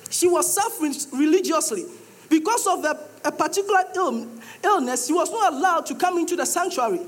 She 0.10 0.28
was 0.28 0.54
suffering 0.54 0.96
religiously 1.14 1.86
because 2.30 2.66
of 2.66 2.84
a, 2.84 3.00
a 3.26 3.32
particular 3.32 3.84
Ill, 3.96 4.28
illness. 4.64 5.08
She 5.08 5.14
was 5.14 5.32
not 5.32 5.54
allowed 5.54 5.86
to 5.88 5.96
come 5.96 6.18
into 6.18 6.36
the 6.36 6.46
sanctuary. 6.46 7.02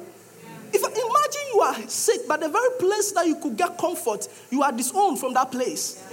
If 0.71 0.81
imagine 0.83 1.41
you 1.53 1.61
are 1.61 1.89
sick, 1.89 2.21
but 2.27 2.41
the 2.41 2.49
very 2.49 2.69
place 2.79 3.11
that 3.13 3.25
you 3.25 3.35
could 3.35 3.57
get 3.57 3.77
comfort, 3.77 4.27
you 4.51 4.61
are 4.61 4.71
disowned 4.71 5.19
from 5.19 5.33
that 5.33 5.51
place. 5.51 6.03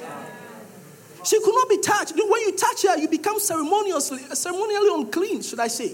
She 1.27 1.41
could 1.41 1.55
not 1.55 1.69
be 1.69 1.79
touched. 1.79 2.13
When 2.15 2.43
you 2.43 2.53
touch 2.53 2.83
her, 2.85 2.97
you 2.99 3.09
become 3.09 3.41
ceremoniously, 3.41 4.23
uh, 4.31 4.35
ceremonially 4.37 4.89
unclean, 4.93 5.43
should 5.43 5.59
I 5.59 5.67
say. 5.67 5.93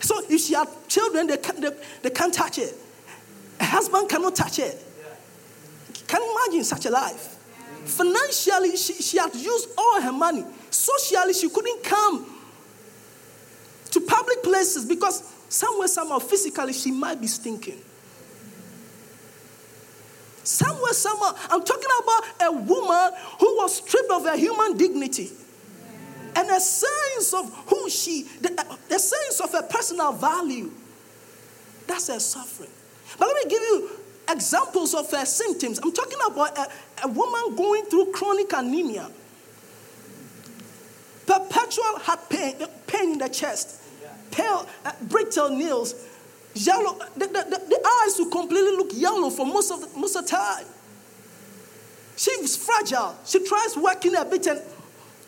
So 0.00 0.20
if 0.28 0.42
she 0.42 0.52
had 0.52 0.68
children, 0.86 1.28
they, 1.28 1.38
can, 1.38 1.58
they, 1.58 1.70
they 2.02 2.10
can't 2.10 2.32
touch 2.32 2.58
it. 2.58 2.74
A 3.58 3.64
husband 3.64 4.10
cannot 4.10 4.36
touch 4.36 4.58
it. 4.58 4.84
Can 6.06 6.22
you 6.22 6.38
imagine 6.44 6.64
such 6.64 6.84
a 6.84 6.90
life? 6.90 7.36
Financially, 7.86 8.76
she, 8.76 8.92
she 8.94 9.16
had 9.16 9.34
used 9.34 9.70
all 9.78 10.02
her 10.02 10.12
money. 10.12 10.44
Socially, 10.68 11.32
she 11.32 11.48
couldn't 11.48 11.82
come 11.82 12.26
to 13.92 14.00
public 14.02 14.42
places 14.42 14.84
because 14.84 15.22
somewhere, 15.48 15.88
somehow, 15.88 16.18
physically, 16.18 16.74
she 16.74 16.90
might 16.90 17.18
be 17.18 17.26
stinking. 17.26 17.80
Somewhere, 20.48 20.94
somewhere. 20.94 21.32
I'm 21.50 21.62
talking 21.62 21.90
about 22.02 22.24
a 22.40 22.52
woman 22.52 23.12
who 23.38 23.56
was 23.58 23.76
stripped 23.76 24.10
of 24.10 24.24
her 24.24 24.34
human 24.34 24.78
dignity 24.78 25.30
and 26.34 26.48
a 26.48 26.58
sense 26.58 27.34
of 27.34 27.52
who 27.66 27.90
she, 27.90 28.22
the, 28.40 28.78
the 28.88 28.98
sense 28.98 29.42
of 29.42 29.52
her 29.52 29.60
personal 29.64 30.12
value. 30.12 30.70
That's 31.86 32.08
her 32.08 32.18
suffering. 32.18 32.70
But 33.18 33.28
let 33.28 33.44
me 33.44 33.50
give 33.50 33.60
you 33.60 33.90
examples 34.30 34.94
of 34.94 35.10
her 35.10 35.26
symptoms. 35.26 35.80
I'm 35.80 35.92
talking 35.92 36.18
about 36.26 36.56
a, 36.56 36.68
a 37.04 37.08
woman 37.08 37.54
going 37.54 37.84
through 37.84 38.12
chronic 38.12 38.50
anemia, 38.54 39.10
perpetual 41.26 41.98
heart 41.98 42.26
pain, 42.30 42.54
pain 42.86 43.12
in 43.12 43.18
the 43.18 43.28
chest, 43.28 43.82
pale, 44.30 44.66
uh, 44.86 44.92
brittle 45.02 45.50
nails, 45.50 45.94
yellow. 46.66 46.98
The, 47.16 47.26
the, 47.26 47.62
the, 47.68 47.90
eyes 48.04 48.18
will 48.18 48.30
completely 48.30 48.72
look 48.72 48.90
yellow 48.92 49.30
for 49.30 49.46
most 49.46 49.70
of 49.70 49.80
the, 49.80 49.98
most 49.98 50.16
of 50.16 50.24
the 50.24 50.30
time. 50.30 50.66
She's 52.16 52.56
fragile. 52.56 53.16
She 53.24 53.44
tries 53.44 53.76
working 53.76 54.16
a 54.16 54.24
bit 54.24 54.46
and 54.46 54.60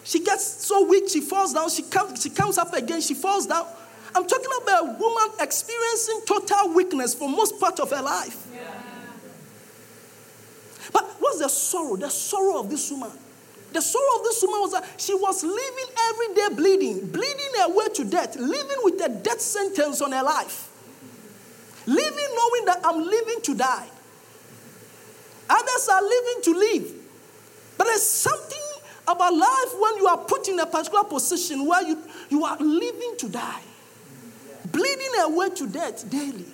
she 0.04 0.20
gets 0.20 0.44
so 0.44 0.86
weak, 0.86 1.08
she 1.08 1.20
falls 1.20 1.52
down. 1.52 1.70
She 1.70 1.82
comes, 1.82 2.22
she 2.22 2.30
comes 2.30 2.58
up 2.58 2.74
again, 2.74 3.00
she 3.00 3.14
falls 3.14 3.46
down. 3.46 3.66
I'm 4.14 4.26
talking 4.26 4.50
about 4.62 4.82
a 4.82 4.92
woman 4.98 5.36
experiencing 5.38 6.22
total 6.26 6.74
weakness 6.74 7.14
for 7.14 7.28
most 7.28 7.60
part 7.60 7.78
of 7.78 7.90
her 7.90 8.02
life. 8.02 8.46
Yeah. 8.52 8.82
But 10.92 11.04
what's 11.20 11.38
the 11.38 11.48
sorrow? 11.48 11.96
The 11.96 12.10
sorrow 12.10 12.58
of 12.58 12.70
this 12.70 12.90
woman. 12.90 13.12
The 13.72 13.80
sorrow 13.80 14.18
of 14.18 14.24
this 14.24 14.42
woman 14.42 14.60
was 14.62 14.72
that 14.72 15.00
she 15.00 15.14
was 15.14 15.44
living 15.44 15.94
every 16.10 16.34
day 16.34 16.48
bleeding, 16.56 17.06
bleeding 17.06 17.52
her 17.58 17.68
way 17.68 17.88
to 17.94 18.04
death, 18.04 18.34
living 18.36 18.78
with 18.82 19.00
a 19.04 19.08
death 19.08 19.40
sentence 19.40 20.00
on 20.02 20.10
her 20.10 20.24
life. 20.24 20.69
Living 21.90 22.28
knowing 22.36 22.64
that 22.66 22.80
I'm 22.84 23.02
living 23.04 23.40
to 23.42 23.54
die. 23.56 23.88
Others 25.48 25.88
are 25.88 26.02
living 26.02 26.42
to 26.44 26.54
live. 26.54 26.92
But 27.76 27.84
there's 27.84 28.08
something 28.08 28.58
about 29.08 29.34
life 29.34 29.80
when 29.80 29.96
you 29.96 30.06
are 30.06 30.18
put 30.18 30.46
in 30.46 30.60
a 30.60 30.66
particular 30.66 31.02
position 31.02 31.66
where 31.66 31.82
you, 31.82 31.98
you 32.28 32.44
are 32.44 32.56
living 32.58 33.14
to 33.18 33.28
die, 33.28 33.62
bleeding 34.70 35.10
away 35.20 35.50
to 35.50 35.66
death 35.66 36.08
daily. 36.08 36.46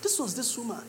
This 0.00 0.18
was 0.18 0.34
this 0.34 0.56
woman. 0.56 0.82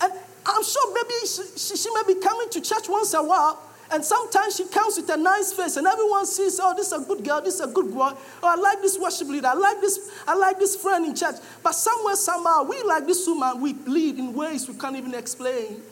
And 0.00 0.12
I'm 0.46 0.64
sure 0.64 0.94
maybe 0.94 1.14
she, 1.26 1.42
she, 1.58 1.76
she, 1.76 1.90
may 1.92 2.14
be 2.14 2.20
coming 2.20 2.48
to 2.50 2.60
church 2.62 2.88
once 2.88 3.12
a 3.12 3.22
while, 3.22 3.60
and 3.90 4.04
sometimes 4.04 4.56
she 4.56 4.66
comes 4.66 4.96
with 4.96 5.08
a 5.10 5.16
nice 5.16 5.52
face, 5.52 5.76
and 5.76 5.86
everyone 5.86 6.26
sees, 6.26 6.58
oh, 6.60 6.74
this 6.74 6.88
is 6.88 6.92
a 6.92 7.04
good 7.04 7.24
girl, 7.24 7.40
this 7.40 7.54
is 7.54 7.60
a 7.60 7.66
good 7.66 7.92
boy. 7.92 8.10
Oh, 8.42 8.48
I 8.48 8.56
like 8.56 8.80
this 8.82 8.98
worship 8.98 9.28
leader, 9.28 9.48
I 9.48 9.54
like 9.54 9.80
this, 9.80 10.10
I 10.26 10.34
like 10.34 10.58
this 10.58 10.76
friend 10.76 11.06
in 11.06 11.14
church. 11.14 11.36
But 11.62 11.72
somewhere, 11.72 12.16
somehow, 12.16 12.64
we 12.64 12.82
like 12.82 13.06
this 13.06 13.26
woman, 13.26 13.60
we 13.60 13.72
bleed 13.72 14.18
in 14.18 14.32
ways 14.32 14.68
we 14.68 14.74
can't 14.74 14.96
even 14.96 15.14
explain. 15.14 15.82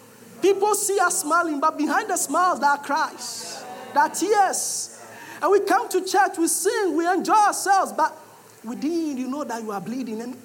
People 0.43 0.75
see 0.75 0.99
us 0.99 1.21
smiling, 1.21 1.61
but 1.61 1.79
behind 1.79 2.11
the 2.11 2.17
smiles, 2.17 2.61
there 2.61 2.71
are 2.71 2.79
cries 2.79 3.65
that 3.95 4.15
tears. 4.15 5.01
And 5.41 5.51
we 5.51 5.61
come 5.61 5.89
to 5.91 6.05
church, 6.05 6.39
we 6.39 6.49
sing, 6.49 6.97
we 6.97 7.07
enjoy 7.07 7.35
ourselves, 7.35 7.93
but 7.93 8.17
within 8.65 9.17
you 9.19 9.29
know 9.29 9.45
that 9.45 9.63
you 9.63 9.71
are 9.71 9.81
bleeding. 9.81 10.21
And 10.21 10.37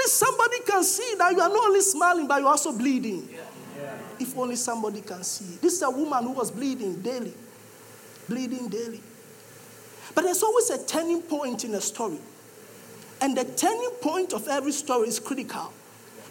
only 0.00 0.08
somebody 0.08 0.60
can 0.66 0.82
see 0.82 1.14
that 1.18 1.32
you 1.32 1.40
are 1.40 1.48
not 1.48 1.66
only 1.66 1.80
smiling, 1.80 2.26
but 2.26 2.40
you're 2.40 2.48
also 2.48 2.76
bleeding. 2.76 3.28
If 4.18 4.36
only 4.36 4.56
somebody 4.56 5.00
can 5.00 5.22
see. 5.22 5.56
This 5.60 5.74
is 5.74 5.82
a 5.82 5.90
woman 5.90 6.24
who 6.24 6.32
was 6.32 6.50
bleeding 6.50 7.00
daily, 7.00 7.32
bleeding 8.28 8.68
daily. 8.68 9.00
But 10.14 10.24
there's 10.24 10.42
always 10.42 10.70
a 10.70 10.84
turning 10.86 11.22
point 11.22 11.64
in 11.64 11.74
a 11.74 11.80
story. 11.80 12.18
And 13.20 13.36
the 13.36 13.44
turning 13.44 13.90
point 14.02 14.32
of 14.32 14.48
every 14.48 14.72
story 14.72 15.08
is 15.08 15.18
critical. 15.18 15.72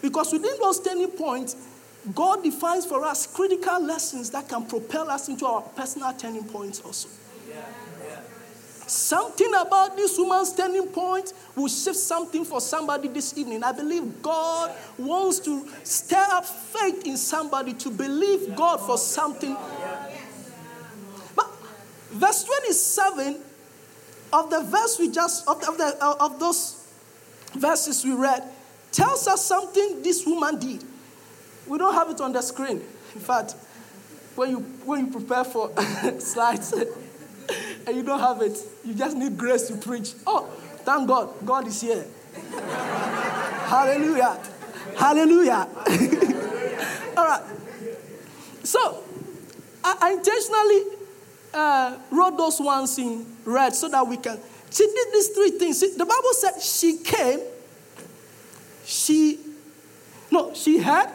Because 0.01 0.31
within 0.31 0.53
those 0.61 0.79
turning 0.79 1.11
points, 1.11 1.55
God 2.15 2.43
defines 2.43 2.85
for 2.85 3.03
us 3.05 3.27
critical 3.27 3.81
lessons 3.81 4.29
that 4.31 4.47
can 4.47 4.65
propel 4.65 5.09
us 5.09 5.27
into 5.27 5.45
our 5.45 5.61
personal 5.61 6.13
turning 6.13 6.43
points 6.43 6.79
also. 6.81 7.09
Something 8.89 9.53
about 9.53 9.96
this 9.96 10.17
woman's 10.17 10.51
turning 10.51 10.88
point 10.88 11.31
will 11.55 11.67
shift 11.67 11.96
something 11.96 12.43
for 12.43 12.60
somebody 12.60 13.08
this 13.08 13.38
evening. 13.38 13.63
I 13.63 13.72
believe 13.72 14.24
God 14.24 14.75
wants 14.98 15.38
to 15.41 15.69
stir 15.84 16.25
up 16.31 16.43
faith 16.43 17.05
in 17.05 17.15
somebody 17.15 17.74
to 17.75 17.91
believe 17.91 18.55
God 18.55 18.77
for 18.77 18.98
something. 18.98 19.55
But 21.36 21.51
verse 22.10 22.43
27 22.46 23.39
of 24.34 24.50
the 24.50 24.62
verse 24.62 24.98
we 24.98 25.12
just, 25.12 25.48
of, 25.48 25.63
of, 25.65 25.77
the, 25.77 25.96
uh, 26.01 26.15
of 26.19 26.39
those 26.39 26.91
verses 27.53 28.03
we 28.03 28.13
read, 28.13 28.43
tells 28.91 29.27
us 29.27 29.46
something 29.46 30.01
this 30.01 30.25
woman 30.25 30.58
did. 30.58 30.84
We 31.67 31.77
don't 31.77 31.93
have 31.93 32.10
it 32.10 32.19
on 32.22 32.34
the 32.34 32.41
screen. 32.41 32.81
In 33.13 33.22
fact, 33.22 33.53
when 34.34 34.50
you, 34.50 34.58
when 34.84 35.05
you 35.05 35.12
prepare 35.12 35.43
for 35.43 35.72
slides 36.17 36.74
and 37.86 37.95
you 37.95 38.03
don't 38.03 38.19
have 38.19 38.41
it, 38.41 38.57
you 38.86 38.93
just 38.93 39.15
need 39.17 39.38
grace 39.38 39.67
to 39.67 39.75
preach. 39.75 40.13
Oh, 40.25 40.45
thank 40.86 41.07
God, 41.07 41.29
God 41.45 41.67
is 41.67 41.81
here. 41.81 42.05
Hallelujah. 43.67 44.39
Hallelujah. 44.98 45.67
All 47.17 47.25
right. 47.25 47.43
So, 48.63 49.03
I, 49.83 50.13
intentionally 50.13 50.98
uh, 51.53 51.98
wrote 52.12 52.38
those 52.38 52.59
ones 52.59 52.98
in 52.98 53.25
red 53.45 53.74
so 53.75 53.89
that 53.89 54.05
we 54.05 54.17
can. 54.17 54.38
She 54.71 54.86
did 54.86 55.07
these 55.13 55.29
three 55.29 55.51
things. 55.51 55.79
The 55.79 56.05
Bible 56.05 56.33
said 56.33 56.62
she 56.62 56.98
came, 56.98 57.39
she, 58.86 59.39
no, 60.31 60.53
she 60.53 60.77
had, 60.77 61.12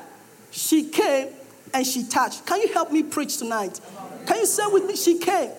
she 0.50 0.88
came 0.88 1.28
and 1.73 1.87
she 1.87 2.04
touched. 2.04 2.47
Can 2.47 2.61
you 2.62 2.73
help 2.73 2.90
me 2.90 3.02
preach 3.02 3.37
tonight? 3.37 3.80
Can 4.26 4.38
you 4.38 4.47
say 4.47 4.64
with 4.68 4.87
me, 4.87 4.97
she 4.97 5.18
came? 5.18 5.50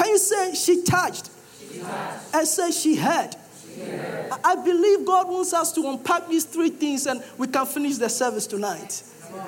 She. 0.00 0.04
Can 0.04 0.12
you 0.12 0.18
say 0.18 0.54
she 0.54 0.82
touched? 0.82 1.30
She 1.58 1.78
touched. 1.80 2.34
And 2.34 2.48
say 2.48 2.70
she 2.70 2.96
heard? 2.96 3.36
She 3.64 3.80
heard. 3.80 4.32
I 4.44 4.54
believe 4.56 5.06
God 5.06 5.28
wants 5.28 5.52
us 5.52 5.72
to 5.72 5.88
unpack 5.88 6.28
these 6.28 6.44
three 6.44 6.70
things 6.70 7.06
and 7.06 7.22
we 7.38 7.46
can 7.46 7.66
finish 7.66 7.96
the 7.96 8.08
service 8.08 8.46
tonight. 8.46 9.02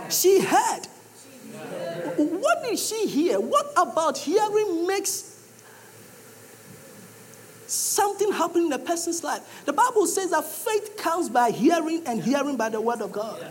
She 0.09 0.41
heard. 0.41 0.87
What 2.17 2.63
did 2.63 2.79
she 2.79 3.07
hear? 3.07 3.41
What 3.41 3.73
about 3.77 4.19
hearing 4.19 4.87
makes 4.87 5.29
something 7.67 8.31
happen 8.33 8.67
in 8.67 8.73
a 8.73 8.79
person's 8.79 9.25
life? 9.25 9.63
The 9.65 9.73
Bible 9.73 10.07
says 10.07 10.31
that 10.31 10.45
faith 10.45 10.97
comes 10.97 11.31
by 11.31 11.51
hearing 11.51 12.03
and 12.07 12.23
hearing 12.23 12.57
by 12.57 12.69
the 12.69 12.81
word 12.81 13.01
of 13.01 13.13
God. 13.13 13.45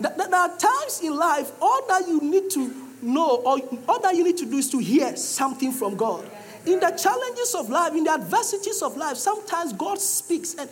There 0.00 0.34
are 0.34 0.56
times 0.56 1.00
in 1.02 1.16
life, 1.16 1.50
all 1.60 1.86
that 1.88 2.06
you 2.06 2.20
need 2.20 2.50
to 2.50 2.81
know, 3.02 3.42
or 3.44 3.58
all 3.88 4.00
that 4.00 4.14
you 4.14 4.24
need 4.24 4.36
to 4.38 4.46
do 4.46 4.56
is 4.56 4.70
to 4.70 4.78
hear 4.78 5.16
something 5.16 5.72
from 5.72 5.96
God. 5.96 6.24
In 6.64 6.78
the 6.78 6.90
challenges 6.90 7.54
of 7.54 7.68
life, 7.68 7.92
in 7.92 8.04
the 8.04 8.12
adversities 8.12 8.82
of 8.82 8.96
life, 8.96 9.16
sometimes 9.16 9.72
God 9.72 9.98
speaks, 9.98 10.54
and 10.54 10.70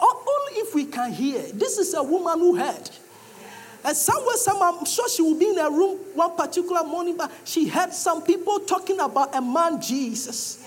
only 0.00 0.60
if 0.60 0.74
we 0.74 0.84
can 0.84 1.12
hear. 1.12 1.42
This 1.52 1.78
is 1.78 1.94
a 1.94 2.02
woman 2.02 2.38
who 2.38 2.56
heard. 2.56 2.90
And 3.84 3.96
somewhere, 3.96 4.36
somewhere, 4.36 4.70
I'm 4.70 4.84
sure 4.86 5.08
she 5.10 5.20
will 5.20 5.38
be 5.38 5.50
in 5.50 5.58
a 5.58 5.70
room 5.70 5.98
one 6.14 6.36
particular 6.36 6.84
morning, 6.84 7.16
but 7.16 7.30
she 7.44 7.68
heard 7.68 7.92
some 7.92 8.22
people 8.22 8.60
talking 8.60 8.98
about 8.98 9.34
a 9.34 9.42
man, 9.42 9.80
Jesus. 9.80 10.64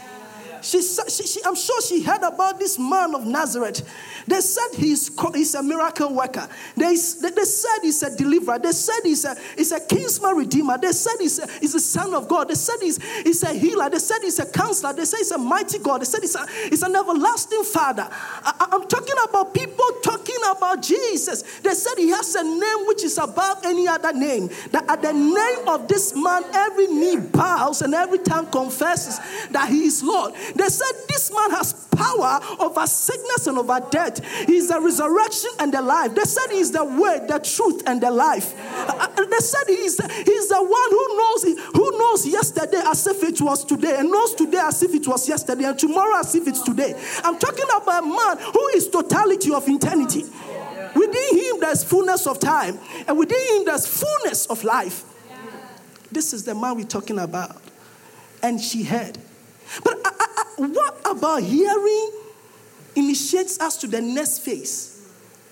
She, 0.61 0.81
she, 0.81 1.27
she, 1.27 1.39
I'm 1.45 1.55
sure 1.55 1.81
she 1.81 2.01
heard 2.01 2.23
about 2.23 2.59
this 2.59 2.77
man 2.79 3.15
of 3.15 3.25
Nazareth. 3.25 3.87
They 4.27 4.41
said 4.41 4.67
he's, 4.75 5.11
he's 5.33 5.55
a 5.55 5.63
miracle 5.63 6.13
worker. 6.13 6.47
They, 6.75 6.95
they, 6.95 7.29
they 7.29 7.43
said 7.43 7.79
he's 7.81 8.03
a 8.03 8.15
deliverer. 8.15 8.59
They 8.59 8.71
said 8.71 8.99
he's 9.03 9.25
a, 9.25 9.35
he's 9.55 9.71
a 9.71 9.79
kinsman 9.79 10.35
redeemer. 10.35 10.77
They 10.77 10.91
said 10.91 11.15
he's 11.19 11.39
a, 11.39 11.47
he's 11.59 11.75
a 11.75 11.79
son 11.79 12.13
of 12.13 12.27
God. 12.27 12.49
They 12.49 12.55
said 12.55 12.77
he's, 12.81 13.01
he's 13.23 13.43
a 13.43 13.53
healer. 13.53 13.89
They 13.89 13.99
said 13.99 14.19
he's 14.21 14.39
a 14.39 14.45
counselor. 14.45 14.93
They 14.93 15.05
said 15.05 15.17
he's 15.17 15.31
a 15.31 15.37
mighty 15.37 15.79
God. 15.79 16.01
They 16.01 16.05
said 16.05 16.21
he's, 16.21 16.35
a, 16.35 16.45
he's 16.69 16.83
an 16.83 16.95
everlasting 16.95 17.63
father. 17.63 18.07
I, 18.11 18.67
I'm 18.71 18.87
talking 18.87 19.15
about 19.27 19.53
people 19.53 19.85
talking 20.03 20.37
about 20.51 20.81
Jesus. 20.81 21.43
They 21.59 21.73
said 21.73 21.93
he 21.97 22.09
has 22.09 22.35
a 22.35 22.43
name 22.43 22.87
which 22.87 23.03
is 23.03 23.17
above 23.17 23.59
any 23.63 23.87
other 23.87 24.13
name. 24.13 24.49
That 24.71 24.89
at 24.89 25.01
the 25.01 25.13
name 25.13 25.67
of 25.67 25.87
this 25.87 26.15
man, 26.15 26.43
every 26.53 26.87
knee 26.87 27.17
bows 27.17 27.81
and 27.81 27.93
every 27.93 28.19
tongue 28.19 28.47
confesses 28.47 29.19
that 29.51 29.69
he 29.69 29.85
is 29.85 30.03
Lord. 30.03 30.33
They 30.55 30.69
said 30.69 30.91
this 31.07 31.33
man 31.33 31.51
has 31.51 31.73
power 31.91 32.39
over 32.59 32.85
sickness 32.87 33.47
and 33.47 33.57
over 33.57 33.79
death. 33.89 34.23
He's 34.45 34.69
the 34.69 34.79
resurrection 34.79 35.51
and 35.59 35.73
the 35.73 35.81
life. 35.81 36.15
They 36.15 36.23
said 36.23 36.51
he's 36.51 36.71
the 36.71 36.83
way, 36.83 37.25
the 37.27 37.39
truth, 37.39 37.83
and 37.87 38.01
the 38.01 38.11
life. 38.11 38.53
Uh, 38.57 39.07
they 39.15 39.39
said 39.39 39.63
he's, 39.67 39.97
he's 39.97 40.49
the 40.49 40.61
one 40.61 40.89
who 40.91 41.17
knows 41.17 41.43
who 41.73 41.97
knows 41.97 42.27
yesterday 42.27 42.81
as 42.85 43.07
if 43.07 43.23
it 43.23 43.41
was 43.41 43.65
today, 43.65 43.97
and 43.99 44.11
knows 44.11 44.35
today 44.35 44.59
as 44.59 44.81
if 44.83 44.93
it 44.93 45.07
was 45.07 45.27
yesterday, 45.27 45.65
and 45.65 45.77
tomorrow 45.77 46.19
as 46.19 46.33
if 46.35 46.47
it's 46.47 46.61
today. 46.61 46.93
I'm 47.23 47.37
talking 47.39 47.65
about 47.75 48.03
a 48.03 48.05
man 48.05 48.37
who 48.53 48.67
is 48.75 48.89
totality 48.89 49.53
of 49.53 49.67
eternity. 49.67 50.23
Within 50.95 51.37
him 51.37 51.59
there's 51.59 51.83
fullness 51.83 52.25
of 52.27 52.39
time, 52.39 52.79
and 53.07 53.17
within 53.17 53.57
him 53.57 53.65
there's 53.65 53.85
fullness 53.85 54.45
of 54.47 54.63
life. 54.63 55.03
This 56.11 56.33
is 56.33 56.43
the 56.43 56.55
man 56.55 56.75
we're 56.75 56.85
talking 56.85 57.19
about. 57.19 57.61
And 58.41 58.61
she 58.61 58.83
heard. 58.83 59.17
But 59.83 59.97
I, 60.05 60.11
what 60.57 60.99
about 61.05 61.43
hearing 61.43 62.11
initiates 62.95 63.59
us 63.59 63.77
to 63.77 63.87
the 63.87 64.01
next 64.01 64.39
phase 64.39 65.07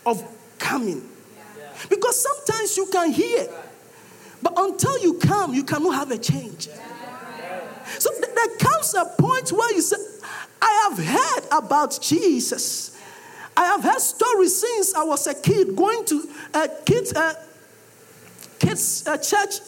of 0.06 0.24
coming? 0.58 1.08
Because 1.90 2.22
sometimes 2.22 2.78
you 2.78 2.88
can 2.88 3.12
hear, 3.12 3.48
but 4.42 4.54
until 4.58 4.98
you 5.00 5.16
come, 5.16 5.54
you 5.54 5.64
cannot 5.64 5.92
have 5.96 6.12
a 6.12 6.18
change. 6.18 6.68
So 8.00 8.10
th- 8.12 8.36
there 8.36 8.58
comes 8.58 8.94
a 8.96 9.06
point 9.20 9.52
where 9.52 9.74
you 9.74 9.82
say, 9.82 9.98
I 10.62 10.90
have 10.90 11.06
heard 11.06 11.60
about 11.60 12.00
Jesus. 12.02 13.00
I 13.56 13.66
have 13.66 13.84
heard 13.84 14.02
stories 14.02 14.60
since 14.60 14.96
I 14.96 15.04
was 15.04 15.28
a 15.28 15.34
kid 15.34 15.76
going 15.76 16.04
to 16.06 16.30
a 16.54 16.68
kids, 16.86 17.14
uh, 17.14 17.34
kids 18.60 19.08
uh, 19.08 19.18
church 19.18 19.60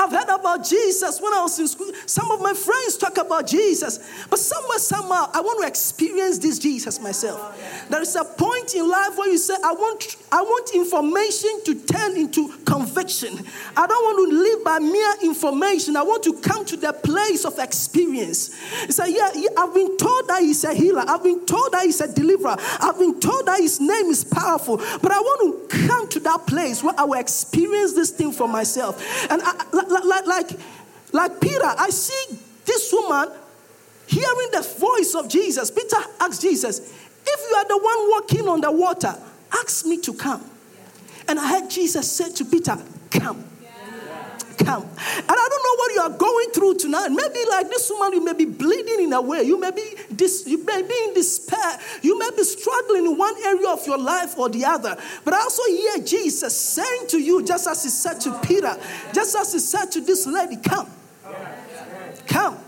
I've 0.00 0.10
heard 0.12 0.34
about 0.34 0.64
Jesus 0.64 1.20
when 1.20 1.34
I 1.34 1.42
was 1.42 1.58
in 1.58 1.68
school. 1.68 1.92
Some 2.06 2.30
of 2.30 2.40
my 2.40 2.54
friends 2.54 2.96
talk 2.96 3.18
about 3.18 3.46
Jesus, 3.46 3.98
but 4.30 4.38
somewhere, 4.38 4.78
somehow, 4.78 5.30
I 5.34 5.42
want 5.42 5.60
to 5.60 5.68
experience 5.68 6.38
this 6.38 6.58
Jesus 6.58 6.98
myself. 6.98 7.38
There 7.90 8.00
is 8.00 8.16
a 8.16 8.24
point 8.24 8.74
in 8.74 8.88
life 8.88 9.18
where 9.18 9.30
you 9.30 9.36
say, 9.36 9.54
I 9.62 9.72
want, 9.72 10.16
I 10.32 10.40
want 10.40 10.70
information 10.74 11.50
to 11.66 11.74
turn 11.74 12.16
into 12.16 12.48
conviction. 12.64 13.44
I 13.76 13.86
don't 13.86 14.04
want 14.04 14.30
to 14.30 14.36
live 14.36 14.64
by 14.64 14.78
mere 14.78 15.14
information. 15.22 15.96
I 15.96 16.02
want 16.02 16.22
to 16.24 16.40
come 16.40 16.64
to 16.64 16.78
the 16.78 16.94
place 16.94 17.44
of 17.44 17.58
experience. 17.58 18.56
You 18.86 18.92
say, 18.92 19.12
yeah, 19.12 19.50
I've 19.58 19.74
been 19.74 19.98
told 19.98 20.28
that 20.28 20.40
he's 20.40 20.64
a 20.64 20.72
healer. 20.72 21.04
I've 21.06 21.22
been 21.22 21.44
told 21.44 21.72
that 21.72 21.84
he's 21.84 22.00
a 22.00 22.10
deliverer. 22.10 22.56
I've 22.80 22.98
been 22.98 23.20
told 23.20 23.46
that 23.46 23.60
his 23.60 23.80
name 23.80 24.06
is 24.06 24.24
powerful. 24.24 24.78
But 24.78 25.12
I 25.12 25.20
want 25.20 25.70
to 25.70 25.86
come 25.86 26.08
to 26.08 26.20
that 26.20 26.46
place 26.46 26.82
where 26.82 26.94
I 26.96 27.04
will 27.04 27.20
experience 27.20 27.92
this 27.92 28.10
thing 28.10 28.32
for 28.32 28.48
myself. 28.48 29.02
And 29.30 29.42
I, 29.44 29.64
like, 29.90 30.26
like, 30.26 30.50
like 31.12 31.40
Peter, 31.40 31.64
I 31.64 31.90
see 31.90 32.38
this 32.64 32.92
woman 32.92 33.30
hearing 34.06 34.48
the 34.52 34.62
voice 34.78 35.14
of 35.14 35.28
Jesus. 35.28 35.70
Peter 35.70 35.96
asked 36.20 36.42
Jesus, 36.42 36.78
If 37.26 37.50
you 37.50 37.56
are 37.56 37.68
the 37.68 37.78
one 37.78 38.10
walking 38.10 38.48
on 38.48 38.60
the 38.60 38.70
water, 38.70 39.14
ask 39.52 39.86
me 39.86 39.98
to 39.98 40.12
come. 40.12 40.44
And 41.28 41.38
I 41.38 41.48
heard 41.48 41.70
Jesus 41.70 42.10
say 42.10 42.32
to 42.32 42.44
Peter, 42.44 42.76
Come. 43.10 43.49
Come. 44.64 44.82
And 44.82 45.30
I 45.30 45.48
don't 45.48 45.64
know 45.64 45.76
what 45.76 45.94
you 45.94 46.00
are 46.02 46.18
going 46.18 46.50
through 46.50 46.74
tonight. 46.74 47.08
Maybe 47.08 47.48
like 47.48 47.68
this 47.68 47.90
woman, 47.90 48.12
you 48.12 48.24
may 48.24 48.34
be 48.34 48.44
bleeding 48.44 49.04
in 49.04 49.12
a 49.12 49.20
way. 49.20 49.42
You 49.42 49.58
may 49.58 49.70
be 49.70 49.94
dis- 50.14 50.46
you 50.46 50.62
may 50.64 50.82
be 50.82 50.94
in 51.08 51.14
despair. 51.14 51.78
You 52.02 52.18
may 52.18 52.30
be 52.36 52.44
struggling 52.44 53.06
in 53.06 53.16
one 53.16 53.34
area 53.44 53.68
of 53.68 53.86
your 53.86 53.96
life 53.98 54.38
or 54.38 54.48
the 54.50 54.64
other. 54.66 54.96
But 55.24 55.34
I 55.34 55.38
also 55.38 55.62
hear 55.64 56.04
Jesus 56.04 56.56
saying 56.56 57.06
to 57.08 57.18
you, 57.18 57.42
just 57.42 57.66
as 57.66 57.82
he 57.82 57.88
said 57.88 58.20
to 58.20 58.38
Peter, 58.40 58.76
just 59.14 59.34
as 59.34 59.52
he 59.52 59.60
said 59.60 59.86
to 59.92 60.00
this 60.00 60.26
lady, 60.26 60.56
come. 60.56 60.90
Come. 62.26 62.58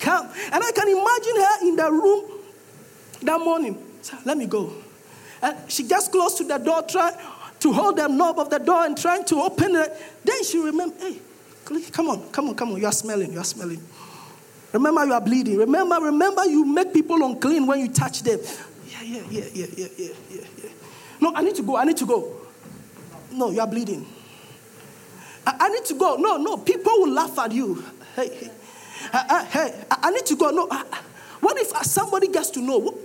Come. 0.00 0.26
And 0.52 0.64
I 0.64 0.72
can 0.72 0.88
imagine 0.88 1.36
her 1.36 1.68
in 1.68 1.76
the 1.76 1.90
room 1.92 2.24
that 3.22 3.40
morning. 3.40 3.82
Let 4.24 4.36
me 4.36 4.46
go. 4.46 4.72
And 5.42 5.56
she 5.70 5.84
gets 5.84 6.08
close 6.08 6.34
to 6.38 6.44
the 6.44 6.58
door, 6.58 6.82
try, 6.82 7.12
to 7.60 7.72
hold 7.72 7.96
the 7.96 8.06
knob 8.06 8.38
of 8.38 8.50
the 8.50 8.58
door 8.58 8.84
and 8.84 8.96
trying 8.96 9.24
to 9.24 9.40
open 9.40 9.76
it. 9.76 9.92
Then 10.24 10.44
she 10.44 10.58
remember, 10.58 10.94
hey, 10.98 11.18
come 11.92 12.08
on, 12.08 12.30
come 12.30 12.48
on, 12.48 12.54
come 12.54 12.72
on. 12.72 12.80
You 12.80 12.86
are 12.86 12.92
smelling, 12.92 13.32
you 13.32 13.38
are 13.38 13.44
smelling. 13.44 13.80
Remember, 14.72 15.04
you 15.06 15.12
are 15.12 15.20
bleeding. 15.20 15.56
Remember, 15.56 15.96
remember, 16.00 16.44
you 16.44 16.64
make 16.64 16.92
people 16.92 17.22
unclean 17.24 17.66
when 17.66 17.80
you 17.80 17.88
touch 17.88 18.22
them. 18.22 18.38
Yeah, 18.88 19.02
yeah, 19.02 19.22
yeah, 19.30 19.44
yeah, 19.54 19.66
yeah, 19.76 19.88
yeah, 19.96 20.40
yeah. 20.62 20.70
No, 21.20 21.32
I 21.34 21.42
need 21.42 21.54
to 21.56 21.62
go. 21.62 21.76
I 21.76 21.84
need 21.84 21.96
to 21.96 22.06
go. 22.06 22.32
No, 23.32 23.50
you 23.50 23.60
are 23.60 23.66
bleeding. 23.66 24.06
I, 25.46 25.56
I 25.60 25.68
need 25.70 25.84
to 25.86 25.94
go. 25.94 26.16
No, 26.16 26.36
no, 26.36 26.58
people 26.58 26.92
will 26.98 27.10
laugh 27.10 27.38
at 27.38 27.52
you. 27.52 27.82
Hey, 28.14 28.28
hey, 28.28 28.50
uh, 29.12 29.24
uh, 29.28 29.44
hey, 29.46 29.84
I, 29.90 29.98
I 30.02 30.10
need 30.10 30.26
to 30.26 30.36
go. 30.36 30.50
No, 30.50 30.66
what 31.40 31.58
if 31.58 31.68
somebody 31.86 32.28
gets 32.28 32.50
to 32.50 32.60
know? 32.60 32.98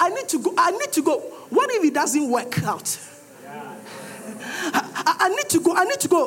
I 0.00 0.08
need 0.10 0.28
to 0.28 0.38
go. 0.38 0.54
I 0.56 0.70
need 0.72 0.92
to 0.92 1.02
go. 1.02 1.20
What 1.50 1.70
if 1.72 1.84
it 1.84 1.94
doesn't 1.94 2.30
work 2.30 2.62
out? 2.64 2.98
Need 5.46 5.60
to 5.60 5.60
go. 5.60 5.76
I 5.76 5.84
need 5.84 6.00
to 6.00 6.08
go. 6.08 6.26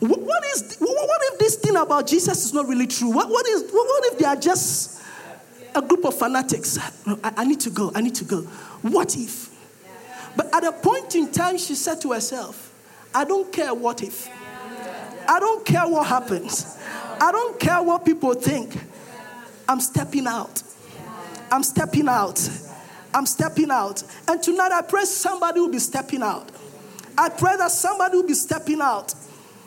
What, 0.00 0.20
what 0.20 0.44
is? 0.54 0.76
What 0.78 1.20
if 1.32 1.38
this 1.38 1.56
thing 1.56 1.76
about 1.76 2.06
Jesus 2.06 2.46
is 2.46 2.54
not 2.54 2.66
really 2.66 2.86
true? 2.86 3.10
What, 3.10 3.28
what 3.28 3.46
is? 3.46 3.70
What 3.70 4.12
if 4.12 4.18
they 4.18 4.24
are 4.24 4.36
just 4.36 5.02
a 5.74 5.82
group 5.82 6.06
of 6.06 6.14
fanatics? 6.18 6.78
I, 7.06 7.32
I 7.36 7.44
need 7.44 7.60
to 7.60 7.70
go. 7.70 7.92
I 7.94 8.00
need 8.00 8.14
to 8.14 8.24
go. 8.24 8.40
What 8.80 9.16
if? 9.16 9.54
But 10.34 10.54
at 10.54 10.64
a 10.64 10.72
point 10.72 11.14
in 11.14 11.30
time, 11.30 11.58
she 11.58 11.74
said 11.74 12.00
to 12.00 12.12
herself, 12.12 12.72
"I 13.14 13.24
don't 13.24 13.52
care 13.52 13.74
what 13.74 14.02
if. 14.02 14.30
I 15.28 15.38
don't 15.40 15.66
care 15.66 15.86
what 15.86 16.06
happens. 16.06 16.78
I 17.20 17.30
don't 17.30 17.60
care 17.60 17.82
what 17.82 18.06
people 18.06 18.32
think. 18.32 18.80
I'm 19.68 19.80
stepping 19.80 20.26
out. 20.26 20.62
I'm 21.52 21.62
stepping 21.62 22.08
out. 22.08 22.48
I'm 23.12 23.26
stepping 23.26 23.70
out. 23.70 24.02
And 24.26 24.42
tonight 24.42 24.72
I 24.72 24.80
pray 24.80 25.04
somebody 25.04 25.60
will 25.60 25.70
be 25.70 25.80
stepping 25.80 26.22
out. 26.22 26.50
I 27.18 27.28
pray 27.30 27.56
that 27.56 27.72
somebody 27.72 28.16
will 28.16 28.26
be 28.26 28.34
stepping 28.34 28.80
out 28.80 29.12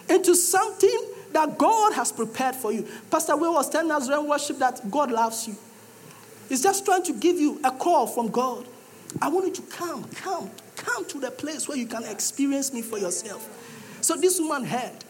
into 0.08 0.36
something 0.36 1.08
that 1.34 1.58
God 1.58 1.92
has 1.94 2.10
prepared 2.10 2.56
for 2.56 2.72
you. 2.72 2.88
Pastor 3.10 3.36
Will 3.36 3.54
was 3.54 3.70
telling 3.70 3.92
us 3.92 4.08
during 4.08 4.28
worship 4.28 4.58
that 4.60 4.90
God 4.90 5.12
loves 5.12 5.50
you. 5.50 5.56
He's 6.48 6.64
just 6.64 6.86
trying 6.86 7.04
to 7.04 7.14
give 7.14 7.38
you 7.38 7.60
a 7.64 7.72
call 7.72 8.08
from 8.08 8.30
God. 8.30 8.66
I 9.22 9.28
want 9.28 9.48
you 9.48 9.54
to 9.54 9.62
come, 9.64 10.06
come, 10.16 10.50
come 10.78 11.06
to 11.10 11.20
the 11.20 11.30
place 11.30 11.68
where 11.68 11.78
you 11.78 11.88
can 11.88 12.06
experience 12.06 12.74
me 12.74 12.82
for 12.82 12.98
yourself. 12.98 13.46
So 14.00 14.16
this 14.16 14.40
woman 14.40 14.64
heard, 14.64 15.04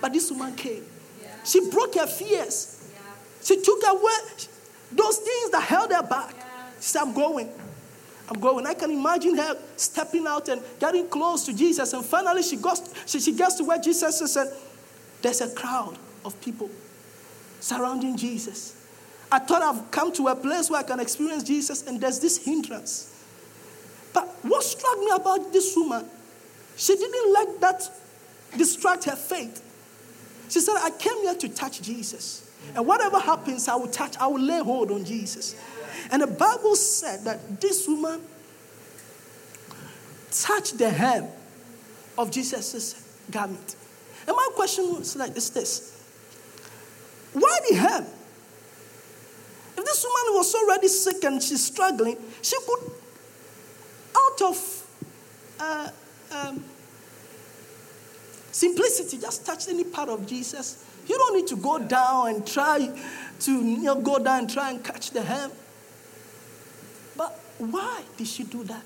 but 0.00 0.12
this 0.12 0.30
woman 0.30 0.54
came. 0.54 0.84
She 1.44 1.68
broke 1.68 1.96
her 1.96 2.06
fears. 2.06 2.88
She 3.42 3.60
took 3.60 3.82
away 3.88 4.18
those 4.92 5.18
things 5.18 5.50
that 5.50 5.62
held 5.62 5.92
her 5.92 6.02
back. 6.04 6.34
She 6.76 6.88
said, 6.88 7.02
I'm 7.02 7.12
going. 7.12 7.50
I'm 8.28 8.40
going. 8.40 8.66
I 8.66 8.74
can 8.74 8.90
imagine 8.90 9.36
her 9.36 9.56
stepping 9.76 10.26
out 10.26 10.48
and 10.48 10.62
getting 10.78 11.08
close 11.08 11.44
to 11.46 11.54
Jesus. 11.54 11.92
And 11.92 12.04
finally, 12.04 12.42
she, 12.42 12.56
goes, 12.56 12.92
she, 13.06 13.20
she 13.20 13.32
gets 13.32 13.56
to 13.56 13.64
where 13.64 13.78
Jesus 13.78 14.20
is, 14.20 14.36
and 14.36 14.50
there's 15.20 15.40
a 15.40 15.54
crowd 15.54 15.98
of 16.24 16.40
people 16.40 16.70
surrounding 17.60 18.16
Jesus. 18.16 18.76
I 19.30 19.38
thought 19.38 19.62
I've 19.62 19.90
come 19.90 20.12
to 20.12 20.28
a 20.28 20.36
place 20.36 20.70
where 20.70 20.80
I 20.80 20.82
can 20.82 21.00
experience 21.00 21.42
Jesus, 21.42 21.86
and 21.86 22.00
there's 22.00 22.20
this 22.20 22.44
hindrance. 22.44 23.08
But 24.12 24.28
what 24.42 24.62
struck 24.62 24.98
me 24.98 25.10
about 25.14 25.52
this 25.52 25.74
woman, 25.76 26.04
she 26.76 26.94
didn't 26.94 27.32
let 27.32 27.60
that 27.62 27.90
distract 28.56 29.04
her 29.04 29.16
faith. 29.16 29.62
She 30.48 30.60
said, 30.60 30.74
I 30.76 30.90
came 30.90 31.16
here 31.22 31.34
to 31.34 31.48
touch 31.48 31.80
Jesus. 31.80 32.50
And 32.74 32.86
whatever 32.86 33.18
happens, 33.18 33.68
I 33.68 33.74
will 33.74 33.88
touch, 33.88 34.16
I 34.18 34.26
will 34.26 34.40
lay 34.40 34.60
hold 34.60 34.90
on 34.90 35.04
Jesus. 35.04 35.56
And 36.10 36.22
the 36.22 36.26
Bible 36.26 36.76
said 36.76 37.24
that 37.24 37.60
this 37.60 37.86
woman 37.86 38.20
touched 40.30 40.78
the 40.78 40.90
hem 40.90 41.28
of 42.16 42.30
Jesus' 42.30 43.18
garment. 43.30 43.76
And 44.26 44.36
my 44.36 44.48
question 44.54 44.84
is 45.00 45.16
like 45.16 45.36
is 45.36 45.50
this 45.50 45.90
why 47.32 47.58
the 47.68 47.76
hem? 47.76 48.06
If 49.76 49.84
this 49.84 50.04
woman 50.04 50.38
was 50.38 50.54
already 50.54 50.88
sick 50.88 51.24
and 51.24 51.42
she's 51.42 51.64
struggling, 51.64 52.18
she 52.42 52.56
could, 52.66 52.92
out 54.14 54.42
of 54.42 54.86
uh, 55.58 55.88
um, 56.30 56.62
simplicity, 58.50 59.16
just 59.18 59.46
touch 59.46 59.68
any 59.68 59.84
part 59.84 60.10
of 60.10 60.26
Jesus' 60.26 60.84
You 61.06 61.18
don't 61.18 61.36
need 61.36 61.46
to 61.48 61.56
go 61.56 61.78
down 61.78 62.28
and 62.28 62.46
try 62.46 62.90
to 63.40 63.52
you 63.52 63.82
know, 63.82 64.00
go 64.00 64.18
down 64.18 64.40
and 64.40 64.50
try 64.50 64.70
and 64.70 64.84
catch 64.84 65.10
the 65.10 65.22
hem. 65.22 65.50
Why 67.58 68.02
did 68.16 68.26
she 68.26 68.44
do 68.44 68.64
that? 68.64 68.84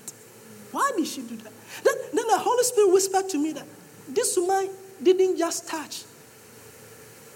Why 0.71 0.91
did 0.95 1.07
she 1.07 1.21
do 1.21 1.35
that? 1.37 1.53
Then, 1.83 1.93
then 2.13 2.27
the 2.27 2.37
Holy 2.37 2.63
Spirit 2.63 2.91
whispered 2.93 3.29
to 3.29 3.37
me 3.37 3.53
that 3.53 3.65
this 4.09 4.37
woman 4.37 4.69
didn't 5.01 5.37
just 5.37 5.67
touch. 5.67 6.03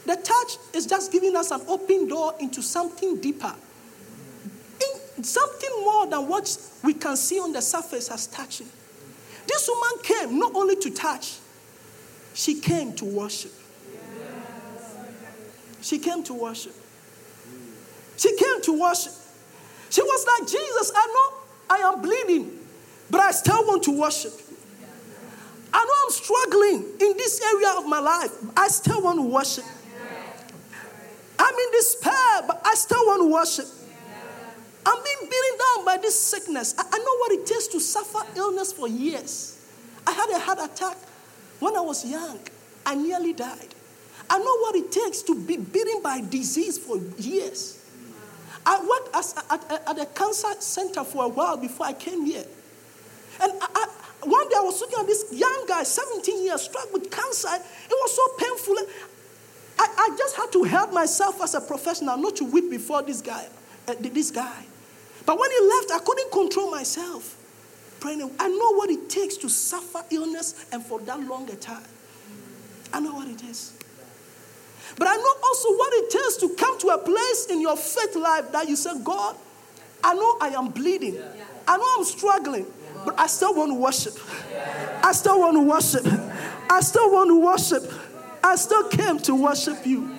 The 0.05 0.15
touch 0.15 0.57
is 0.73 0.85
just 0.85 1.11
giving 1.11 1.35
us 1.35 1.51
an 1.51 1.61
open 1.67 2.07
door 2.07 2.33
into 2.39 2.61
something 2.61 3.19
deeper. 3.21 3.53
In 5.17 5.23
something 5.23 5.69
more 5.81 6.07
than 6.07 6.27
what 6.27 6.57
we 6.83 6.93
can 6.93 7.15
see 7.15 7.39
on 7.39 7.51
the 7.51 7.61
surface 7.61 8.09
as 8.09 8.27
touching. 8.27 8.67
This 9.47 9.69
woman 9.69 10.03
came 10.03 10.39
not 10.39 10.55
only 10.55 10.75
to 10.77 10.89
touch, 10.89 11.37
she 12.33 12.59
came 12.59 12.93
to 12.93 13.05
worship. 13.05 13.51
She 15.81 15.99
came 15.99 16.23
to 16.23 16.33
worship. 16.33 16.75
She 18.17 18.35
came 18.37 18.61
to 18.61 18.79
worship. 18.79 19.13
She 19.91 20.01
was 20.01 20.25
like, 20.25 20.47
Jesus, 20.47 20.91
I 20.95 21.07
know 21.07 21.37
I 21.69 21.77
am 21.89 22.01
bleeding, 22.01 22.59
but 23.09 23.19
I 23.19 23.31
still 23.31 23.67
want 23.67 23.83
to 23.83 23.91
worship. 23.99 24.31
I 25.73 25.85
know 25.85 25.93
I'm 26.05 26.11
struggling 26.11 26.83
in 26.99 27.17
this 27.17 27.41
area 27.41 27.77
of 27.77 27.87
my 27.87 27.99
life. 27.99 28.31
I 28.55 28.69
still 28.69 29.01
want 29.01 29.19
to 29.19 29.23
worship. 29.23 29.65
I'm 31.37 31.53
in 31.53 31.71
despair, 31.71 32.41
but 32.47 32.61
I 32.65 32.73
still 32.75 33.05
want 33.05 33.21
to 33.21 33.31
worship. 33.31 33.67
I'm 34.85 35.03
being 35.03 35.29
beaten 35.29 35.57
down 35.59 35.85
by 35.85 35.97
this 35.97 36.19
sickness. 36.19 36.73
I, 36.77 36.83
I 36.89 36.97
know 36.97 37.17
what 37.17 37.31
it 37.33 37.45
takes 37.45 37.67
to 37.67 37.79
suffer 37.79 38.25
illness 38.35 38.71
for 38.71 38.87
years. 38.87 39.59
I 40.07 40.11
had 40.11 40.29
a 40.29 40.39
heart 40.39 40.59
attack 40.59 40.97
when 41.59 41.75
I 41.75 41.81
was 41.81 42.05
young. 42.09 42.39
I 42.85 42.95
nearly 42.95 43.33
died. 43.33 43.75
I 44.29 44.39
know 44.39 44.57
what 44.59 44.75
it 44.75 44.91
takes 44.91 45.21
to 45.23 45.35
be 45.35 45.57
beaten 45.57 46.01
by 46.01 46.21
disease 46.21 46.77
for 46.77 46.97
years. 47.17 47.80
I 48.65 48.79
worked 48.79 49.15
as, 49.15 49.35
at, 49.49 49.71
at, 49.87 49.99
a 49.99 50.05
cancer 50.07 50.49
center 50.59 51.03
for 51.03 51.25
a 51.25 51.27
while 51.27 51.57
before 51.57 51.87
I 51.87 51.93
came 51.93 52.25
here. 52.25 52.45
And 53.41 53.51
I, 53.61 53.67
I, 53.73 53.87
one 54.27 54.47
day 54.49 54.55
I 54.57 54.61
was 54.61 54.79
looking 54.81 54.99
at 54.99 55.07
this 55.07 55.25
young 55.31 55.65
guy, 55.67 55.83
17 55.83 56.43
years, 56.43 56.61
struck 56.61 56.91
with 56.93 57.09
cancer. 57.09 57.47
It 57.49 57.89
was 57.89 58.15
so 58.15 58.27
painful. 58.37 58.75
I, 59.79 59.87
I 59.97 60.15
just 60.17 60.35
had 60.35 60.51
to 60.51 60.63
help 60.63 60.93
myself 60.93 61.41
as 61.41 61.55
a 61.55 61.61
professional 61.61 62.17
not 62.17 62.35
to 62.37 62.45
weep 62.45 62.69
before 62.69 63.01
this 63.01 63.21
guy. 63.21 63.47
Uh, 63.87 63.95
this 63.99 64.29
guy. 64.29 64.65
But 65.25 65.39
when 65.39 65.49
he 65.49 65.59
left, 65.67 65.91
I 65.91 65.99
couldn't 66.05 66.31
control 66.31 66.71
myself. 66.71 67.37
Praying, 67.99 68.31
I 68.39 68.47
know 68.47 68.73
what 68.75 68.89
it 68.89 69.09
takes 69.09 69.37
to 69.37 69.49
suffer 69.49 70.03
illness 70.09 70.65
and 70.71 70.83
for 70.83 70.99
that 71.01 71.19
longer 71.21 71.55
time. 71.55 71.83
I 72.93 72.99
know 72.99 73.13
what 73.13 73.27
it 73.27 73.43
is. 73.43 73.73
But 74.97 75.07
I 75.07 75.15
know 75.15 75.33
also 75.43 75.69
what 75.69 75.93
it 75.93 76.09
takes 76.09 76.37
to 76.37 76.49
come 76.55 76.79
to 76.79 76.87
a 76.89 76.97
place 76.97 77.47
in 77.49 77.61
your 77.61 77.77
faith 77.77 78.15
life 78.15 78.51
that 78.51 78.67
you 78.67 78.75
say, 78.75 78.91
God, 79.03 79.35
I 80.03 80.13
know 80.13 80.37
I 80.41 80.49
am 80.49 80.69
bleeding. 80.69 81.21
I 81.67 81.77
know 81.77 81.95
I'm 81.97 82.03
struggling, 82.03 82.65
but 83.05 83.19
I 83.19 83.27
still 83.27 83.53
want 83.53 83.71
to 83.71 83.75
worship. 83.75 84.13
I 85.03 85.11
still 85.13 85.39
want 85.39 85.55
to 85.55 85.67
worship. 85.67 86.05
I 86.69 86.81
still 86.81 87.11
want 87.11 87.29
to 87.29 87.41
worship. 87.41 87.91
I 88.43 88.55
still 88.55 88.87
came 88.89 89.19
to 89.19 89.35
worship 89.35 89.85
you. 89.85 90.09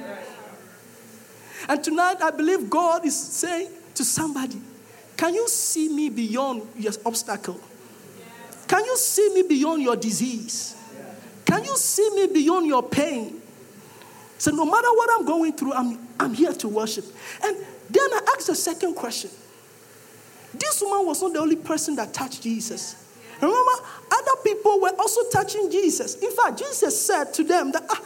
And 1.68 1.82
tonight, 1.82 2.16
I 2.22 2.30
believe 2.30 2.68
God 2.70 3.04
is 3.04 3.18
saying 3.18 3.68
to 3.94 4.04
somebody, 4.04 4.60
Can 5.16 5.34
you 5.34 5.48
see 5.48 5.88
me 5.88 6.08
beyond 6.08 6.62
your 6.76 6.92
obstacle? 7.04 7.60
Can 8.66 8.84
you 8.84 8.96
see 8.96 9.34
me 9.34 9.42
beyond 9.42 9.82
your 9.82 9.96
disease? 9.96 10.76
Can 11.44 11.64
you 11.64 11.76
see 11.76 12.08
me 12.14 12.26
beyond 12.32 12.66
your 12.66 12.82
pain? 12.82 13.41
So, 14.42 14.50
no 14.50 14.64
matter 14.64 14.88
what 14.88 15.08
I'm 15.14 15.24
going 15.24 15.52
through, 15.52 15.72
I'm, 15.72 16.00
I'm 16.18 16.34
here 16.34 16.52
to 16.52 16.68
worship. 16.68 17.04
And 17.44 17.56
then 17.88 18.12
I 18.12 18.20
asked 18.34 18.48
a 18.48 18.56
second 18.56 18.96
question. 18.96 19.30
This 20.52 20.82
woman 20.82 21.06
was 21.06 21.22
not 21.22 21.34
the 21.34 21.38
only 21.38 21.54
person 21.54 21.94
that 21.94 22.12
touched 22.12 22.42
Jesus. 22.42 22.96
Remember, 23.40 23.70
other 24.10 24.42
people 24.42 24.80
were 24.80 24.90
also 24.98 25.20
touching 25.30 25.70
Jesus. 25.70 26.16
In 26.16 26.32
fact, 26.32 26.58
Jesus 26.58 27.00
said 27.00 27.32
to 27.34 27.44
them 27.44 27.70
that, 27.70 27.84
ah, 27.88 28.02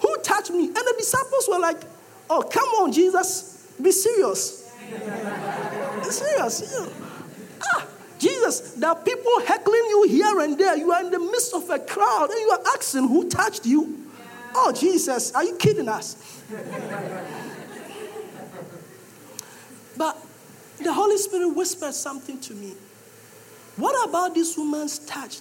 who 0.00 0.14
touched 0.18 0.50
me? 0.50 0.66
And 0.66 0.74
the 0.74 0.94
disciples 0.98 1.48
were 1.50 1.58
like, 1.58 1.80
oh, 2.28 2.42
come 2.42 2.68
on, 2.82 2.92
Jesus, 2.92 3.72
be 3.82 3.92
serious. 3.92 4.70
be 4.90 6.10
serious. 6.10 6.86
Ah, 7.62 7.86
Jesus, 8.18 8.72
there 8.72 8.90
are 8.90 8.96
people 8.96 9.40
heckling 9.46 9.86
you 9.88 10.06
here 10.06 10.40
and 10.40 10.58
there. 10.58 10.76
You 10.76 10.92
are 10.92 11.02
in 11.02 11.10
the 11.10 11.18
midst 11.18 11.54
of 11.54 11.70
a 11.70 11.78
crowd 11.78 12.28
and 12.28 12.40
you 12.40 12.50
are 12.50 12.74
asking 12.76 13.08
who 13.08 13.26
touched 13.30 13.64
you. 13.64 14.01
Oh, 14.54 14.72
Jesus, 14.72 15.32
are 15.34 15.44
you 15.44 15.56
kidding 15.56 15.88
us? 15.88 16.16
but 19.96 20.18
the 20.78 20.92
Holy 20.92 21.16
Spirit 21.16 21.48
whispered 21.48 21.94
something 21.94 22.38
to 22.40 22.54
me. 22.54 22.74
What 23.76 24.08
about 24.08 24.34
this 24.34 24.56
woman's 24.56 24.98
touch? 25.00 25.40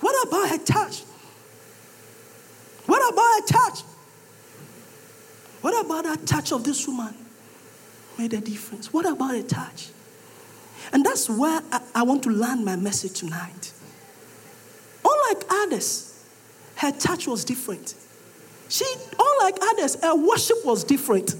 What 0.00 0.26
about 0.26 0.50
her 0.50 0.58
touch? 0.58 1.02
What 2.86 3.12
about 3.12 3.40
her 3.40 3.46
touch? 3.46 3.80
What 5.60 5.84
about 5.84 6.04
that 6.04 6.26
touch 6.26 6.52
of 6.52 6.62
this 6.62 6.86
woman 6.86 7.14
made 8.18 8.32
a 8.34 8.40
difference? 8.40 8.92
What 8.92 9.04
about 9.04 9.34
a 9.34 9.42
touch? 9.42 9.88
And 10.92 11.04
that's 11.04 11.28
where 11.28 11.60
I, 11.72 11.80
I 11.96 12.02
want 12.04 12.22
to 12.24 12.30
land 12.30 12.64
my 12.64 12.76
message 12.76 13.18
tonight. 13.18 13.72
Unlike 15.04 15.44
others, 15.50 16.15
her 16.76 16.92
touch 16.92 17.26
was 17.26 17.44
different. 17.44 17.94
She, 18.68 18.84
unlike 19.18 19.58
others, 19.62 19.96
her 20.02 20.14
worship 20.14 20.64
was 20.64 20.84
different. 20.84 21.34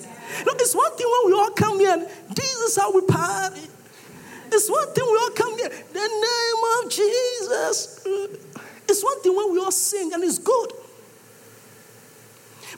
Look, 0.44 0.60
it's 0.60 0.74
one 0.74 0.96
thing 0.96 1.06
when 1.06 1.32
we 1.32 1.38
all 1.38 1.50
come 1.50 1.78
here 1.78 1.92
and 1.92 2.06
this 2.34 2.54
is 2.56 2.76
how 2.76 2.92
we 2.92 3.02
party. 3.02 3.60
It's 4.52 4.70
one 4.70 4.92
thing 4.94 5.04
we 5.04 5.18
all 5.18 5.30
come 5.30 5.58
here, 5.58 5.68
the 5.68 5.98
name 5.98 6.84
of 6.84 6.90
Jesus. 6.90 8.00
It's 8.88 9.02
one 9.02 9.20
thing 9.22 9.36
when 9.36 9.52
we 9.52 9.58
all 9.58 9.72
sing 9.72 10.12
and 10.12 10.22
it's 10.22 10.38
good. 10.38 10.72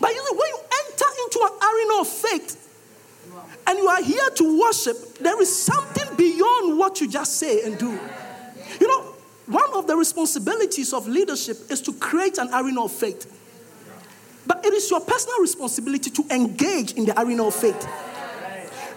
But 0.01 0.11
you 0.11 0.17
know, 0.17 0.39
when 0.39 0.49
you 0.49 0.59
enter 0.59 1.05
into 1.25 1.41
an 1.43 1.69
arena 1.69 2.01
of 2.01 2.09
faith 2.09 2.65
and 3.67 3.79
you 3.79 3.87
are 3.89 4.03
here 4.03 4.31
to 4.37 4.61
worship, 4.61 5.19
there 5.19 5.41
is 5.43 5.55
something 5.55 6.17
beyond 6.17 6.79
what 6.79 7.01
you 7.01 7.09
just 7.09 7.37
say 7.37 7.65
and 7.65 7.79
do. 7.79 7.99
You 8.81 8.89
know, 8.89 9.15
one 9.49 9.73
of 9.75 9.87
the 9.87 9.97
responsibilities 9.97 10.93
of 10.93 11.09
leadership 11.09 11.57
is 11.71 11.81
to 11.83 11.93
create 11.95 12.39
an 12.39 12.49
arena 12.53 12.85
of 12.85 12.93
faith. 12.93 13.35
But 14.47 14.65
it 14.65 14.73
is 14.73 14.91
your 14.91 15.01
personal 15.01 15.41
responsibility 15.41 16.11
to 16.11 16.25
engage 16.31 16.93
in 16.93 17.05
the 17.05 17.19
arena 17.21 17.47
of 17.47 17.55
faith. 17.55 17.81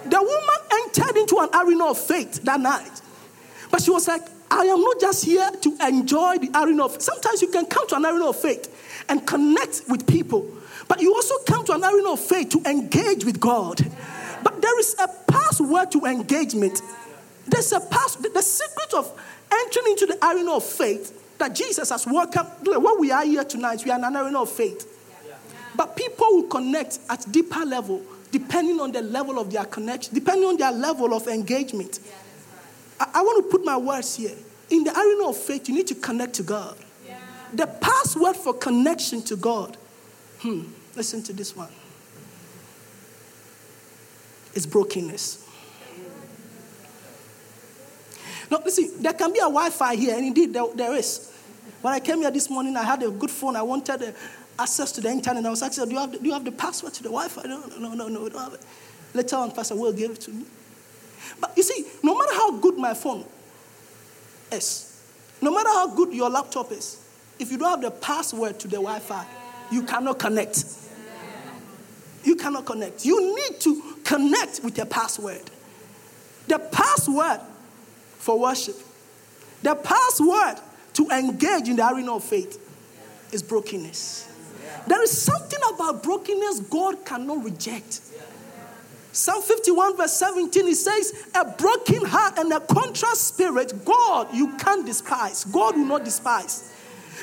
The 0.06 0.22
woman 0.22 0.86
entered 0.86 1.18
into 1.18 1.38
an 1.40 1.50
arena 1.54 1.86
of 1.86 1.98
faith 1.98 2.44
that 2.44 2.60
night. 2.60 3.02
But 3.70 3.82
she 3.82 3.92
was 3.92 4.08
like, 4.08 4.24
I 4.50 4.64
am 4.66 4.82
not 4.82 5.00
just 5.00 5.24
here 5.24 5.50
to 5.50 5.78
enjoy 5.88 6.38
the 6.40 6.50
arena 6.54 6.86
of 6.86 7.02
Sometimes 7.02 7.42
you 7.42 7.48
can 7.50 7.66
come 7.66 7.88
to 7.88 7.96
an 7.96 8.06
arena 8.06 8.28
of 8.28 8.36
faith 8.36 9.06
and 9.08 9.26
connect 9.26 9.84
with 9.88 10.06
people 10.08 10.48
but 10.92 11.00
you 11.02 11.14
also 11.16 11.36
come 11.48 11.64
to 11.68 11.72
an 11.72 11.86
arena 11.86 12.12
of 12.12 12.20
faith 12.20 12.50
to 12.50 12.62
engage 12.70 13.24
with 13.24 13.40
God. 13.40 13.80
But 14.44 14.62
there 14.62 14.78
is 14.78 14.94
a 15.00 15.08
password 15.08 15.90
to 15.92 16.04
engagement. 16.04 16.82
There's 17.48 17.72
a 17.72 17.80
pass. 17.80 18.18
The 18.18 18.42
secret 18.42 18.94
of 18.94 19.10
entering 19.52 19.88
into 19.88 20.06
the 20.06 20.26
arena 20.26 20.54
of 20.54 20.64
faith 20.64 21.38
that 21.38 21.56
Jesus 21.56 21.90
has 21.90 22.06
welcomed. 22.06 22.50
What 22.64 23.00
we 23.00 23.12
are 23.12 23.26
here 23.26 23.44
tonight, 23.44 23.84
we 23.84 23.92
are 23.92 23.98
in 23.98 24.04
an 24.04 24.16
arena 24.16 24.42
of 24.42 24.50
faith. 24.50 24.88
But 25.76 25.96
people 25.96 26.28
will 26.30 26.48
connect 26.48 27.00
at 27.10 27.26
deeper 27.32 27.66
level, 27.66 28.02
depending 28.32 28.80
on 28.80 28.92
the 28.92 29.02
level 29.02 29.40
of 29.40 29.52
their 29.52 29.66
connection, 29.66 30.14
depending 30.14 30.48
on 30.48 30.58
their 30.58 30.72
level 30.72 31.14
of 31.14 31.28
engagement. 31.28 32.00
I, 33.00 33.10
I 33.16 33.22
want 33.22 33.44
to 33.44 33.50
put 33.50 33.66
my 33.66 33.78
words 33.78 34.16
here. 34.16 34.36
In 34.70 34.84
the 34.84 34.98
arena 34.98 35.30
of 35.30 35.38
faith, 35.38 35.68
you 35.68 35.76
need 35.76 35.88
to 35.88 35.96
connect 35.96 36.34
to 36.36 36.44
God. 36.44 36.78
The 37.54 37.68
password 37.68 38.38
for 38.38 38.54
connection 38.54 39.22
to 39.24 39.36
God 39.36 39.76
hmm, 40.42 40.64
Listen 40.96 41.24
to 41.24 41.34
this 41.34 41.56
one. 41.56 41.70
It's 44.54 44.66
brokenness. 44.66 45.48
No, 48.52 48.60
listen, 48.66 49.02
there 49.02 49.14
can 49.14 49.32
be 49.32 49.40
a 49.40 49.44
Wi 49.44 49.70
Fi 49.70 49.96
here, 49.96 50.14
and 50.14 50.26
indeed 50.26 50.54
there, 50.54 50.66
there 50.76 50.94
is. 50.94 51.32
When 51.82 51.94
I 51.94 52.02
came 52.02 52.20
here 52.20 52.32
this 52.32 52.50
morning, 52.50 52.76
I 52.76 52.84
had 52.84 53.02
a 53.02 53.10
good 53.10 53.32
phone. 53.32 53.56
I 53.56 53.62
wanted 53.62 54.04
uh, 54.04 54.12
access 54.60 54.92
to 54.92 55.02
the 55.02 55.10
internet. 55.10 55.46
I 55.46 55.50
was 55.50 55.64
asking, 55.64 55.86
do 55.86 55.92
you, 55.92 56.00
have 56.00 56.12
the, 56.12 56.20
do 56.20 56.26
you 56.28 56.34
have 56.34 56.44
the 56.44 56.52
password 56.52 56.94
to 56.96 57.04
the 57.04 57.10
Wi 57.10 57.30
Fi? 57.30 57.44
No, 57.44 57.64
no, 57.80 57.94
no, 57.94 58.10
no, 58.10 58.24
we 58.24 58.30
don't 58.30 58.44
have 58.44 58.54
it. 58.54 58.62
Later 59.14 59.38
on, 59.38 59.52
Pastor 59.52 59.76
Will 59.76 59.94
gave 59.94 60.12
it 60.12 60.22
to 60.22 60.32
me. 60.32 60.44
But 61.40 61.54
you 61.56 61.64
see, 61.64 61.86
no 62.04 62.18
matter 62.18 62.34
how 62.34 62.58
good 62.60 62.78
my 62.78 62.94
phone 62.94 63.24
is, 64.52 65.02
no 65.42 65.50
matter 65.50 65.70
how 65.70 65.96
good 65.96 66.14
your 66.14 66.30
laptop 66.30 66.74
is, 66.74 67.00
if 67.40 67.52
you 67.52 67.58
don't 67.58 67.70
have 67.70 67.82
the 67.82 67.92
password 67.92 68.60
to 68.60 68.68
the 68.68 68.76
Wi 68.76 69.00
Fi, 69.00 69.26
you 69.72 69.84
cannot 69.84 70.20
connect. 70.20 70.66
You 72.26 72.36
cannot 72.36 72.66
connect. 72.66 73.06
You 73.06 73.34
need 73.34 73.62
to 73.62 73.82
connect 74.04 74.60
with 74.62 74.76
the 74.76 74.86
password. 74.86 75.50
The 76.48 76.60
password 76.60 77.40
for 78.22 78.40
worship, 78.40 78.76
the 79.64 79.74
password 79.74 80.60
to 80.94 81.10
engage 81.10 81.68
in 81.68 81.76
the 81.76 81.88
arena 81.88 82.16
of 82.16 82.24
faith 82.24 82.60
is 83.34 83.42
brokenness. 83.42 84.28
There 84.86 85.02
is 85.02 85.22
something 85.22 85.60
about 85.74 86.04
brokenness 86.04 86.60
God 86.62 87.04
cannot 87.04 87.44
reject. 87.44 88.02
Psalm 89.12 89.42
51, 89.42 89.98
verse 89.98 90.14
17, 90.14 90.68
it 90.68 90.76
says, 90.76 91.28
A 91.36 91.46
broken 91.46 92.06
heart 92.06 92.38
and 92.38 92.54
a 92.54 92.60
contrite 92.60 93.18
spirit, 93.18 93.74
God 93.84 94.34
you 94.34 94.56
can't 94.58 94.86
despise. 94.86 95.44
God 95.46 95.76
will 95.76 95.86
not 95.86 96.06
despise. 96.06 96.71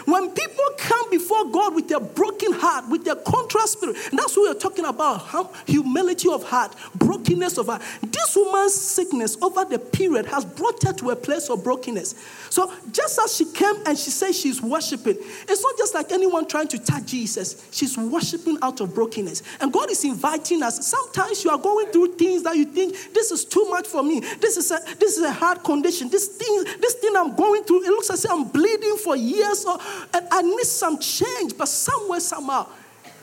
When 0.05 0.31
people 0.31 0.65
come 0.79 1.11
before 1.11 1.51
God 1.51 1.75
with 1.75 1.91
a 1.91 2.01
broken 2.01 2.53
heart, 2.53 2.89
with 2.89 3.07
a 3.09 3.17
contrite 3.17 3.69
spirit, 3.69 3.97
that's 4.13 4.37
what 4.37 4.55
we're 4.55 4.61
talking 4.61 4.85
about 4.85 5.55
humility 5.67 6.29
of 6.31 6.45
heart, 6.45 6.75
brokenness 6.95 7.59
of 7.59 7.67
heart. 7.67 7.83
This 8.03 8.37
woman's 8.37 8.75
sickness 8.75 9.37
over 9.43 9.65
the 9.65 9.79
period 9.79 10.27
has 10.27 10.45
brought 10.45 10.83
her 10.85 10.93
to 10.95 11.11
a 11.11 11.17
place 11.17 11.49
of 11.51 11.65
brokenness. 11.65 12.15
So, 12.51 12.73
just 12.93 13.19
as 13.19 13.37
she 13.37 13.45
came 13.45 13.75
and 13.87 13.99
she 13.99 14.11
says 14.11 14.39
she's 14.39 14.63
worshiping, 14.63 15.17
it's 15.49 15.63
not 15.63 15.77
just 15.77 15.95
like 15.95 16.13
anyone 16.13 16.47
trying 16.47 16.69
to 16.69 16.79
touch 16.79 17.07
Jesus. 17.07 17.67
She's 17.71 17.97
worshiping 17.97 18.59
out 18.63 18.81
of 18.81 18.95
brokenness. 18.95 19.43
And 19.61 19.73
God 19.73 19.91
is 19.91 20.05
inviting 20.05 20.63
us. 20.63 20.87
Sometimes 20.87 21.45
you 21.45 21.51
are 21.51 21.59
going 21.59 21.89
through 21.89 22.15
things 22.15 22.43
that 22.43 22.57
you 22.57 22.65
think, 22.65 23.13
this 23.13 23.31
is 23.31 23.45
too 23.45 23.69
much 23.69 23.87
for 23.87 24.03
me. 24.03 24.21
This 24.41 24.57
is 24.57 24.71
a, 24.71 24.79
this 24.99 25.17
is 25.17 25.25
a 25.25 25.33
hard 25.33 25.63
condition. 25.63 26.09
This 26.09 26.29
thing, 26.29 26.65
this 26.81 26.95
thing 26.95 27.13
I'm 27.17 27.35
going 27.35 27.65
through, 27.65 27.85
it 27.85 27.91
looks 27.91 28.11
as 28.11 28.25
if 28.25 28.31
I'm 28.31 28.45
bleeding 28.45 28.97
for 28.97 29.17
years 29.17 29.65
or 29.65 29.79
and 30.15 30.27
I 30.31 30.43
need 30.43 30.65
some 30.65 30.99
change, 30.99 31.57
but 31.57 31.69
somewhere, 31.69 32.21
somehow, 32.21 32.69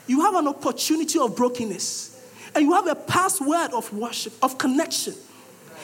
you 0.06 0.20
have 0.22 0.34
an 0.34 0.48
opportunity 0.48 1.18
of 1.18 1.36
brokenness. 1.36 2.12
And 2.54 2.64
you 2.64 2.72
have 2.72 2.86
a 2.86 2.94
password 2.94 3.72
of 3.72 3.92
worship, 3.92 4.32
of 4.42 4.56
connection. 4.56 5.14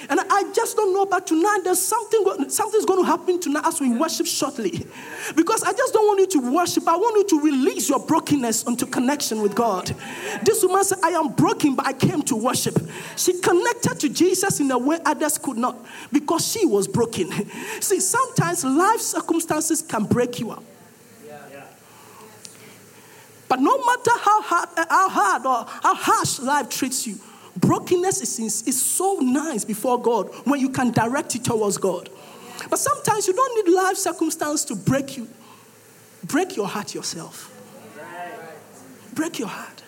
And 0.08 0.18
I 0.18 0.50
just 0.52 0.76
don't 0.76 0.92
know 0.92 1.02
about 1.02 1.26
tonight. 1.26 1.60
There's 1.64 1.80
something, 1.80 2.48
something's 2.48 2.84
going 2.84 3.04
to 3.04 3.06
happen 3.06 3.38
tonight 3.38 3.64
as 3.66 3.80
we 3.80 3.90
worship 3.96 4.26
shortly. 4.26 4.84
Because 5.36 5.62
I 5.62 5.72
just 5.72 5.92
don't 5.92 6.06
want 6.06 6.20
you 6.20 6.40
to 6.40 6.50
worship. 6.50 6.88
I 6.88 6.96
want 6.96 7.16
you 7.16 7.38
to 7.38 7.44
release 7.44 7.88
your 7.88 8.00
brokenness 8.00 8.66
onto 8.66 8.86
connection 8.86 9.42
with 9.42 9.54
God. 9.54 9.94
This 10.42 10.62
woman 10.62 10.82
said, 10.82 10.98
I 11.02 11.10
am 11.10 11.28
broken, 11.32 11.76
but 11.76 11.86
I 11.86 11.92
came 11.92 12.22
to 12.22 12.36
worship. 12.36 12.78
She 13.16 13.38
connected 13.40 14.00
to 14.00 14.08
Jesus 14.08 14.58
in 14.60 14.70
a 14.70 14.78
way 14.78 14.98
others 15.04 15.38
could 15.38 15.58
not 15.58 15.76
because 16.10 16.50
she 16.50 16.66
was 16.66 16.88
broken. 16.88 17.30
See, 17.80 18.00
sometimes 18.00 18.64
life 18.64 19.00
circumstances 19.00 19.82
can 19.82 20.04
break 20.04 20.40
you 20.40 20.50
up. 20.50 20.64
But 23.52 23.60
no 23.60 23.76
matter 23.84 24.12
how 24.18 24.40
hard, 24.40 24.68
how 24.88 25.08
hard 25.10 25.44
or 25.44 25.66
how 25.82 25.94
harsh 25.94 26.38
life 26.38 26.70
treats 26.70 27.06
you, 27.06 27.18
brokenness 27.58 28.22
is, 28.38 28.62
is 28.66 28.82
so 28.82 29.18
nice 29.20 29.62
before 29.62 30.00
God 30.00 30.30
when 30.46 30.58
you 30.58 30.70
can 30.70 30.90
direct 30.90 31.34
it 31.36 31.44
towards 31.44 31.76
God. 31.76 32.08
But 32.70 32.78
sometimes 32.78 33.26
you 33.28 33.34
don't 33.34 33.66
need 33.66 33.74
life 33.74 33.98
circumstance 33.98 34.64
to 34.64 34.74
break 34.74 35.18
you. 35.18 35.28
Break 36.24 36.56
your 36.56 36.66
heart 36.66 36.94
yourself. 36.94 37.50
Break 39.12 39.38
your 39.38 39.48
heart. 39.48 39.82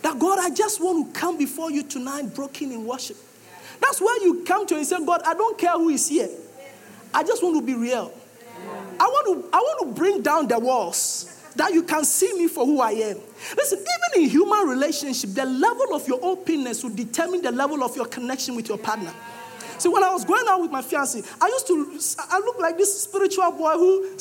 That 0.00 0.18
God, 0.18 0.38
I 0.38 0.48
just 0.48 0.82
want 0.82 1.12
to 1.12 1.20
come 1.20 1.36
before 1.36 1.70
you 1.70 1.82
tonight 1.82 2.34
broken 2.34 2.72
in 2.72 2.86
worship. 2.86 3.18
That's 3.82 4.00
why 4.00 4.18
you 4.22 4.44
come 4.46 4.66
to 4.68 4.76
and 4.76 4.86
say, 4.86 4.96
God, 5.04 5.20
I 5.26 5.34
don't 5.34 5.58
care 5.58 5.72
who 5.72 5.90
is 5.90 6.08
here. 6.08 6.30
I 7.12 7.22
just 7.22 7.42
want 7.42 7.56
to 7.56 7.62
be 7.62 7.74
real. 7.74 8.14
I 8.98 9.04
want 9.04 9.44
to, 9.44 9.50
I 9.52 9.58
want 9.58 9.94
to 9.94 10.00
bring 10.00 10.22
down 10.22 10.48
the 10.48 10.58
walls 10.58 11.25
that 11.56 11.72
you 11.72 11.82
can 11.82 12.04
see 12.04 12.32
me 12.34 12.48
for 12.48 12.64
who 12.64 12.80
I 12.80 12.90
am. 12.92 13.18
Listen, 13.56 13.78
even 13.78 14.22
in 14.24 14.30
human 14.30 14.68
relationship, 14.68 15.30
the 15.34 15.44
level 15.44 15.94
of 15.94 16.06
your 16.06 16.18
openness 16.22 16.82
will 16.82 16.94
determine 16.94 17.42
the 17.42 17.52
level 17.52 17.82
of 17.82 17.96
your 17.96 18.06
connection 18.06 18.54
with 18.56 18.68
your 18.68 18.78
partner. 18.78 19.12
See, 19.78 19.88
when 19.88 20.02
I 20.04 20.10
was 20.10 20.24
going 20.24 20.44
out 20.48 20.60
with 20.60 20.70
my 20.70 20.82
fiance, 20.82 21.22
I 21.40 21.46
used 21.48 21.66
to, 21.66 22.00
I 22.30 22.38
look 22.38 22.58
like 22.58 22.78
this 22.78 23.02
spiritual 23.02 23.50
boy 23.52 23.72
who, 23.72 24.16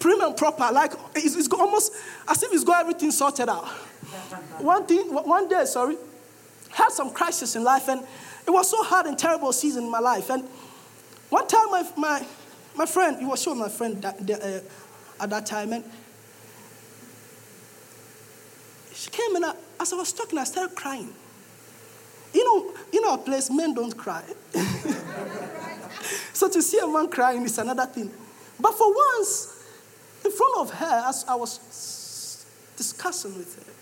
prim 0.00 0.20
and 0.22 0.36
proper, 0.36 0.72
like 0.72 0.92
it's, 1.14 1.36
it's 1.36 1.48
almost 1.52 1.92
as 2.26 2.42
if 2.42 2.50
he's 2.50 2.64
got 2.64 2.80
everything 2.80 3.10
sorted 3.10 3.48
out. 3.48 3.68
One 4.58 4.86
thing, 4.86 5.12
one 5.12 5.48
day, 5.48 5.64
sorry, 5.64 5.96
had 6.70 6.90
some 6.90 7.10
crisis 7.10 7.54
in 7.54 7.64
life, 7.64 7.88
and 7.88 8.00
it 8.46 8.50
was 8.50 8.70
so 8.70 8.82
hard 8.82 9.06
and 9.06 9.18
terrible 9.18 9.52
season 9.52 9.84
in 9.84 9.90
my 9.90 10.00
life. 10.00 10.30
And 10.30 10.44
one 11.28 11.46
time, 11.46 11.70
my 11.70 11.84
my, 11.96 12.26
my 12.74 12.86
friend, 12.86 13.18
he 13.18 13.26
was 13.26 13.42
sure 13.42 13.54
my 13.54 13.68
friend 13.68 14.00
that, 14.02 14.30
uh, 14.30 15.22
at 15.22 15.30
that 15.30 15.46
time, 15.46 15.72
and 15.72 15.84
she 19.00 19.08
came 19.08 19.34
and 19.34 19.46
I, 19.46 19.54
as 19.80 19.94
I 19.94 19.96
was 19.96 20.12
talking, 20.12 20.38
I 20.38 20.44
started 20.44 20.76
crying. 20.76 21.10
You 22.34 22.44
know, 22.44 22.74
in 22.92 23.02
our 23.08 23.16
place, 23.16 23.50
men 23.50 23.72
don't 23.72 23.96
cry. 23.96 24.22
so 26.34 26.50
to 26.50 26.60
see 26.60 26.78
a 26.78 26.86
man 26.86 27.08
crying 27.08 27.40
is 27.40 27.56
another 27.56 27.86
thing. 27.86 28.10
But 28.60 28.74
for 28.74 28.94
once, 28.94 29.64
in 30.22 30.30
front 30.30 30.54
of 30.58 30.70
her, 30.74 31.04
as 31.08 31.24
I 31.26 31.34
was 31.34 32.44
discussing 32.76 33.38
with 33.38 33.56
her, 33.56 33.72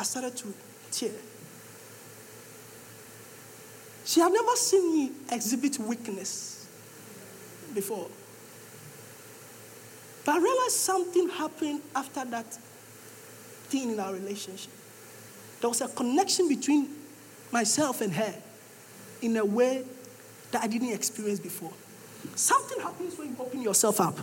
I 0.00 0.04
started 0.04 0.34
to 0.38 0.54
tear. 0.90 1.12
She 4.06 4.20
had 4.20 4.32
never 4.32 4.56
seen 4.56 4.96
me 4.96 5.12
exhibit 5.30 5.78
weakness 5.80 6.66
before. 7.74 8.08
But 10.24 10.36
I 10.36 10.38
realized 10.38 10.76
something 10.76 11.28
happened 11.28 11.82
after 11.94 12.24
that 12.24 12.58
thing 13.68 13.92
in 13.92 14.00
our 14.00 14.12
relationship. 14.12 14.72
There 15.60 15.68
was 15.68 15.80
a 15.80 15.88
connection 15.88 16.48
between 16.48 16.88
myself 17.52 18.00
and 18.00 18.12
her 18.12 18.34
in 19.22 19.36
a 19.36 19.44
way 19.44 19.84
that 20.50 20.62
I 20.62 20.66
didn't 20.66 20.92
experience 20.92 21.40
before. 21.40 21.72
Something 22.34 22.80
happens 22.80 23.18
when 23.18 23.28
you 23.28 23.36
open 23.38 23.62
yourself 23.62 24.00
up. 24.00 24.18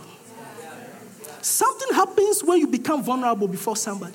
Something 1.42 1.94
happens 1.94 2.42
when 2.42 2.58
you 2.58 2.66
become 2.66 3.02
vulnerable 3.02 3.46
before 3.46 3.76
somebody. 3.76 4.14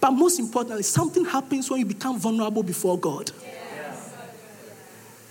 But 0.00 0.10
most 0.10 0.38
importantly, 0.38 0.82
something 0.82 1.24
happens 1.24 1.70
when 1.70 1.80
you 1.80 1.86
become 1.86 2.18
vulnerable 2.18 2.62
before 2.62 2.98
God. 2.98 3.30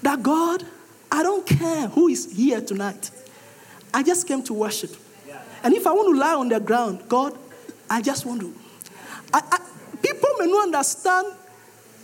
That 0.02 0.22
God, 0.24 0.63
I 1.12 1.24
don't 1.24 1.46
care 1.46 1.88
who 1.88 2.08
is 2.08 2.32
here 2.34 2.62
tonight. 2.62 3.12
I 3.94 4.04
just 4.04 4.28
came 4.28 4.44
to 4.44 4.54
worship. 4.54 4.96
And 5.63 5.74
if 5.74 5.88
I 5.88 5.94
want 5.94 6.13
to 6.13 6.20
lie 6.20 6.34
on 6.34 6.50
the 6.50 6.60
ground, 6.60 7.04
God, 7.08 7.38
I 7.89 8.02
just 8.02 8.26
want 8.26 8.42
to 8.42 8.54
I, 9.34 9.41
I, 9.52 9.60
people 10.02 10.30
may 10.39 10.46
not 10.46 10.65
understand 10.65 11.34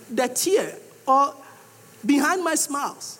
the 0.09 0.27
tear 0.27 0.75
or 1.07 1.35
behind 2.05 2.43
my 2.43 2.55
smiles. 2.55 3.19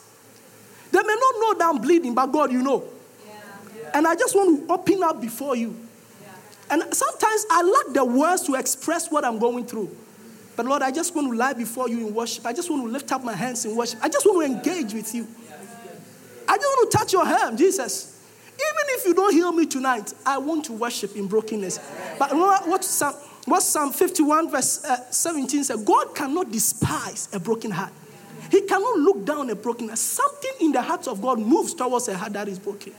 They 0.91 1.01
may 1.01 1.15
not 1.15 1.35
know 1.39 1.53
that 1.59 1.65
I'm 1.69 1.81
bleeding, 1.81 2.15
but 2.15 2.27
God, 2.27 2.51
you 2.51 2.63
know. 2.63 2.83
Yeah. 3.25 3.91
And 3.93 4.07
I 4.07 4.15
just 4.15 4.35
want 4.35 4.67
to 4.67 4.73
open 4.73 5.03
up 5.03 5.21
before 5.21 5.55
you. 5.55 5.75
Yeah. 6.23 6.31
And 6.71 6.93
sometimes 6.93 7.45
I 7.51 7.61
lack 7.61 7.93
the 7.93 8.03
words 8.03 8.43
to 8.43 8.55
express 8.55 9.11
what 9.11 9.23
I'm 9.23 9.37
going 9.37 9.65
through. 9.65 9.95
But 10.55 10.65
Lord, 10.65 10.81
I 10.81 10.91
just 10.91 11.15
want 11.15 11.31
to 11.31 11.37
lie 11.37 11.53
before 11.53 11.87
you 11.87 12.07
in 12.07 12.13
worship. 12.13 12.45
I 12.45 12.53
just 12.53 12.69
want 12.69 12.83
to 12.83 12.89
lift 12.89 13.11
up 13.11 13.23
my 13.23 13.33
hands 13.33 13.63
in 13.65 13.75
worship. 13.75 13.99
I 14.01 14.09
just 14.09 14.25
want 14.25 14.45
to 14.45 14.53
engage 14.53 14.93
with 14.93 15.13
you. 15.13 15.27
I 16.47 16.57
just 16.57 16.65
want 16.65 16.91
to 16.91 16.97
touch 16.97 17.13
your 17.13 17.25
hand, 17.25 17.57
Jesus. 17.57 18.19
Even 18.55 18.95
if 18.99 19.05
you 19.05 19.13
don't 19.13 19.33
heal 19.33 19.51
me 19.51 19.65
tonight, 19.65 20.13
I 20.25 20.37
want 20.39 20.65
to 20.65 20.73
worship 20.73 21.15
in 21.15 21.27
brokenness. 21.27 21.79
But 22.17 22.35
what 22.35 22.83
some 22.83 23.13
what 23.45 23.61
Psalm 23.61 23.91
51, 23.91 24.51
verse 24.51 24.83
uh, 24.83 25.09
17 25.09 25.63
says 25.63 25.83
God 25.83 26.15
cannot 26.15 26.51
despise 26.51 27.29
a 27.33 27.39
broken 27.39 27.71
heart. 27.71 27.93
He 28.51 28.61
cannot 28.61 28.97
look 28.97 29.25
down 29.25 29.49
a 29.49 29.55
broken 29.55 29.87
heart. 29.87 29.99
Something 29.99 30.51
in 30.61 30.71
the 30.71 30.81
heart 30.81 31.07
of 31.07 31.21
God 31.21 31.39
moves 31.39 31.73
towards 31.73 32.07
a 32.07 32.17
heart 32.17 32.33
that 32.33 32.47
is 32.47 32.59
broken. 32.59 32.93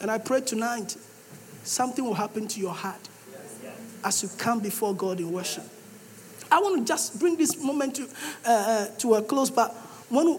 And 0.00 0.10
I 0.10 0.18
pray 0.18 0.40
tonight, 0.40 0.96
something 1.62 2.04
will 2.04 2.14
happen 2.14 2.48
to 2.48 2.60
your 2.60 2.74
heart 2.74 3.08
as 4.04 4.22
you 4.22 4.28
come 4.36 4.60
before 4.60 4.94
God 4.94 5.20
in 5.20 5.30
worship. 5.30 5.64
I 6.50 6.58
want 6.60 6.78
to 6.78 6.84
just 6.84 7.18
bring 7.18 7.36
this 7.36 7.62
moment 7.62 7.96
to, 7.96 8.02
uh, 8.44 8.48
uh 8.48 8.86
to 8.98 9.14
a 9.14 9.22
close, 9.22 9.48
but 9.48 9.74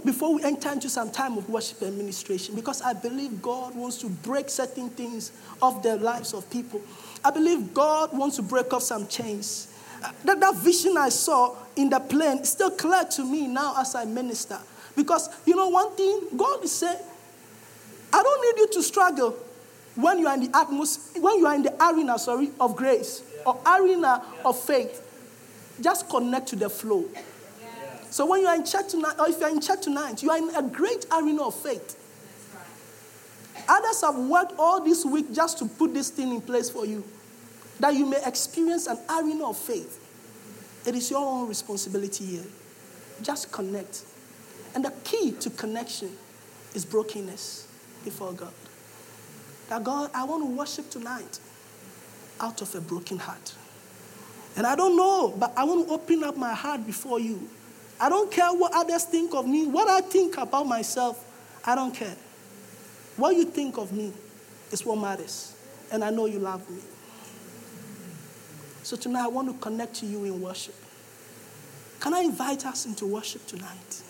before 0.05 0.35
we 0.35 0.43
enter 0.43 0.71
into 0.71 0.87
some 0.87 1.09
time 1.09 1.37
of 1.37 1.49
worship 1.49 1.81
and 1.81 1.89
administration, 1.89 2.53
because 2.53 2.81
I 2.81 2.93
believe 2.93 3.41
God 3.41 3.73
wants 3.75 3.97
to 3.99 4.09
break 4.09 4.49
certain 4.49 4.89
things 4.89 5.31
off 5.61 5.81
the 5.81 5.95
lives 5.95 6.33
of 6.33 6.47
people. 6.51 6.79
I 7.23 7.31
believe 7.31 7.73
God 7.73 8.15
wants 8.17 8.35
to 8.37 8.41
break 8.41 8.73
off 8.73 8.83
some 8.83 9.07
chains. 9.07 9.67
That, 10.25 10.39
that 10.39 10.55
vision 10.55 10.97
I 10.97 11.09
saw 11.09 11.55
in 11.75 11.89
the 11.89 11.99
plane 11.99 12.39
is 12.39 12.49
still 12.51 12.71
clear 12.71 13.05
to 13.11 13.25
me 13.25 13.47
now 13.47 13.75
as 13.79 13.95
I 13.95 14.05
minister. 14.05 14.59
Because, 14.95 15.29
you 15.45 15.55
know, 15.55 15.69
one 15.69 15.95
thing, 15.95 16.21
God 16.35 16.63
is 16.63 16.71
saying, 16.71 16.99
I 18.11 18.21
don't 18.21 18.41
need 18.41 18.61
you 18.61 18.73
to 18.73 18.83
struggle 18.83 19.31
when 19.95 20.19
you 20.19 20.27
are 20.27 20.33
in 20.33 20.51
the 20.51 20.57
atmosphere, 20.57 21.21
when 21.21 21.39
you 21.39 21.47
are 21.47 21.55
in 21.55 21.63
the 21.63 21.83
arena, 21.83 22.19
sorry, 22.19 22.51
of 22.59 22.75
grace 22.75 23.23
or 23.45 23.59
arena 23.65 24.23
of 24.43 24.59
faith. 24.59 24.99
Just 25.81 26.09
connect 26.09 26.47
to 26.47 26.55
the 26.55 26.69
flow. 26.69 27.05
So 28.09 28.27
when 28.27 28.41
you 28.41 28.47
are 28.47 28.55
in 28.55 28.65
church 28.65 28.89
tonight, 28.89 29.15
or 29.17 29.27
if 29.27 29.39
you 29.39 29.45
are 29.45 29.49
in 29.49 29.59
church 29.59 29.81
tonight, 29.81 30.21
you 30.21 30.29
are 30.29 30.37
in 30.37 30.53
a 30.55 30.61
great 30.61 31.05
arena 31.11 31.47
of 31.47 31.55
faith. 31.55 31.99
Others 33.67 34.01
have 34.01 34.15
worked 34.15 34.53
all 34.59 34.83
this 34.83 35.05
week 35.05 35.33
just 35.33 35.57
to 35.59 35.65
put 35.65 35.93
this 35.93 36.09
thing 36.09 36.31
in 36.33 36.41
place 36.41 36.69
for 36.69 36.85
you, 36.85 37.03
that 37.79 37.93
you 37.93 38.05
may 38.05 38.21
experience 38.25 38.87
an 38.87 38.97
arena 39.09 39.49
of 39.49 39.57
faith. 39.57 39.99
It 40.85 40.95
is 40.95 41.09
your 41.09 41.25
own 41.25 41.47
responsibility 41.47 42.25
here. 42.25 42.45
Just 43.21 43.51
connect. 43.51 44.03
And 44.75 44.85
the 44.85 44.91
key 45.03 45.31
to 45.39 45.49
connection 45.49 46.11
is 46.73 46.85
brokenness 46.85 47.67
before 48.03 48.33
God. 48.33 48.53
That 49.69 49.83
God, 49.83 50.11
I 50.13 50.23
want 50.25 50.43
to 50.43 50.49
worship 50.49 50.89
tonight. 50.89 51.39
out 52.39 52.61
of 52.61 52.73
a 52.75 52.81
broken 52.81 53.17
heart. 53.17 53.53
And 54.55 54.67
I 54.67 54.75
don't 54.75 54.95
know, 54.95 55.33
but 55.37 55.53
I 55.55 55.63
want 55.63 55.87
to 55.87 55.93
open 55.93 56.23
up 56.23 56.37
my 56.37 56.53
heart 56.53 56.85
before 56.85 57.19
you. 57.19 57.49
I 57.99 58.09
don't 58.09 58.31
care 58.31 58.49
what 58.49 58.73
others 58.75 59.05
think 59.05 59.33
of 59.33 59.47
me, 59.47 59.65
what 59.65 59.87
I 59.87 60.01
think 60.01 60.37
about 60.37 60.67
myself, 60.67 61.23
I 61.65 61.75
don't 61.75 61.93
care. 61.93 62.15
What 63.15 63.35
you 63.35 63.45
think 63.45 63.77
of 63.77 63.91
me 63.91 64.11
is 64.71 64.85
what 64.85 64.97
matters. 64.97 65.55
And 65.91 66.03
I 66.03 66.09
know 66.09 66.25
you 66.25 66.39
love 66.39 66.67
me. 66.69 66.81
So 68.83 68.97
tonight 68.97 69.23
I 69.23 69.27
want 69.27 69.47
to 69.47 69.57
connect 69.59 69.95
to 69.95 70.05
you 70.05 70.25
in 70.25 70.41
worship. 70.41 70.75
Can 72.01 72.13
I 72.13 72.19
invite 72.19 72.65
us 72.65 72.85
into 72.85 73.05
worship 73.05 73.47
tonight? 73.47 74.01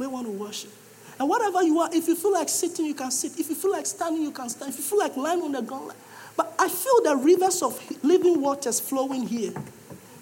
We 0.00 0.08
want 0.08 0.26
to 0.26 0.32
worship. 0.32 0.72
And 1.18 1.28
whatever 1.28 1.62
you 1.62 1.78
are, 1.78 1.88
if 1.92 2.08
you 2.08 2.16
feel 2.16 2.32
like 2.32 2.48
sitting, 2.48 2.86
you 2.86 2.94
can 2.94 3.12
sit. 3.12 3.38
If 3.38 3.48
you 3.48 3.54
feel 3.54 3.70
like 3.70 3.86
standing, 3.86 4.22
you 4.22 4.32
can 4.32 4.48
stand. 4.48 4.72
If 4.72 4.78
you 4.78 4.84
feel 4.84 4.98
like 4.98 5.16
lying 5.16 5.42
on 5.42 5.52
the 5.52 5.62
ground, 5.62 5.92
but 6.36 6.52
I 6.58 6.68
feel 6.68 7.02
the 7.02 7.16
rivers 7.16 7.62
of 7.62 7.80
living 8.04 8.40
waters 8.40 8.80
flowing 8.80 9.26
here. 9.26 9.52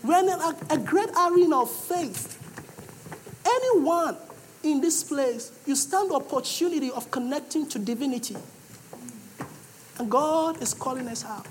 We're 0.02 0.20
in 0.20 0.28
a, 0.28 0.56
a 0.70 0.78
great 0.78 1.10
arena 1.10 1.62
of 1.62 1.70
faith. 1.70 2.42
Anyone 3.44 4.16
in 4.62 4.80
this 4.82 5.02
place, 5.02 5.52
you 5.66 5.76
stand 5.76 6.10
the 6.10 6.14
opportunity 6.14 6.90
of 6.90 7.10
connecting 7.10 7.66
to 7.70 7.78
divinity. 7.78 8.36
And 9.98 10.10
God 10.10 10.62
is 10.62 10.74
calling 10.74 11.08
us 11.08 11.24
out. 11.24 11.46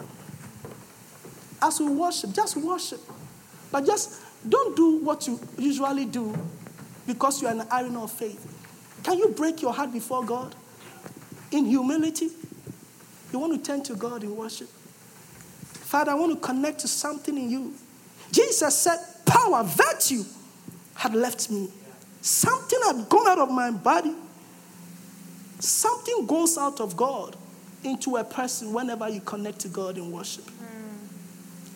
As 1.66 1.80
we 1.80 1.88
worship, 1.88 2.32
just 2.32 2.58
worship. 2.58 3.02
But 3.72 3.88
just 3.88 4.22
don't 4.48 4.76
do 4.76 4.98
what 4.98 5.26
you 5.26 5.40
usually 5.58 6.06
do 6.06 6.32
because 7.08 7.42
you're 7.42 7.50
an 7.50 7.64
iron 7.72 7.96
of 7.96 8.12
faith. 8.12 8.46
Can 9.02 9.18
you 9.18 9.30
break 9.30 9.64
your 9.64 9.74
heart 9.74 9.92
before 9.92 10.24
God 10.24 10.54
in 11.50 11.66
humility? 11.66 12.30
You 13.34 13.40
want 13.40 13.54
to 13.54 13.68
turn 13.68 13.82
to 13.86 13.96
God 13.96 14.24
in 14.24 14.36
worship. 14.36 14.68
Father, 14.68 16.12
I 16.12 16.14
want 16.14 16.34
to 16.34 16.40
connect 16.40 16.82
to 16.82 16.88
something 16.88 17.36
in 17.36 17.50
you. 17.50 17.74
Jesus 18.32 18.78
said, 18.78 19.00
Power, 19.26 19.64
virtue 19.64 20.24
had 20.94 21.16
left 21.16 21.50
me. 21.50 21.70
Something 22.22 22.80
had 22.86 23.10
gone 23.10 23.28
out 23.28 23.40
of 23.40 23.50
my 23.50 23.72
body. 23.72 24.14
Something 25.60 26.28
goes 26.28 26.60
out 26.60 26.80
of 26.80 26.96
God 26.96 27.36
into 27.84 28.18
a 28.18 28.24
person 28.24 28.72
whenever 28.72 29.10
you 29.10 29.22
connect 29.22 29.60
to 29.62 29.68
God 29.68 29.98
in 29.98 30.12
worship. 30.12 30.46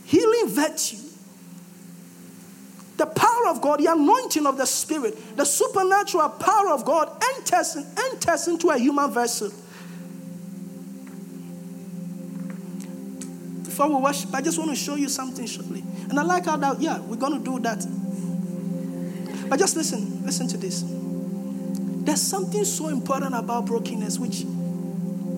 Healing 0.09 0.49
virtue. 0.49 0.97
The 2.97 3.05
power 3.05 3.47
of 3.49 3.61
God, 3.61 3.79
the 3.79 3.85
anointing 3.91 4.47
of 4.47 4.57
the 4.57 4.65
Spirit, 4.65 5.37
the 5.37 5.45
supernatural 5.45 6.29
power 6.29 6.69
of 6.69 6.83
God 6.83 7.23
enters, 7.35 7.77
enters 7.77 8.47
into 8.47 8.71
a 8.71 8.77
human 8.79 9.13
vessel. 9.13 9.51
Before 13.63 13.87
we 13.87 14.01
worship, 14.01 14.33
I 14.33 14.41
just 14.41 14.57
want 14.57 14.71
to 14.71 14.75
show 14.75 14.95
you 14.95 15.09
something 15.09 15.45
shortly. 15.45 15.83
And 16.09 16.19
I 16.19 16.23
like 16.23 16.45
how 16.45 16.57
that, 16.57 16.81
yeah, 16.81 16.99
we're 17.01 17.15
going 17.15 17.37
to 17.37 17.45
do 17.45 17.59
that. 17.59 17.85
But 19.47 19.59
just 19.59 19.77
listen, 19.77 20.25
listen 20.25 20.47
to 20.47 20.57
this. 20.57 20.83
There's 20.87 22.21
something 22.21 22.65
so 22.65 22.87
important 22.87 23.35
about 23.35 23.67
brokenness, 23.67 24.17
which 24.17 24.41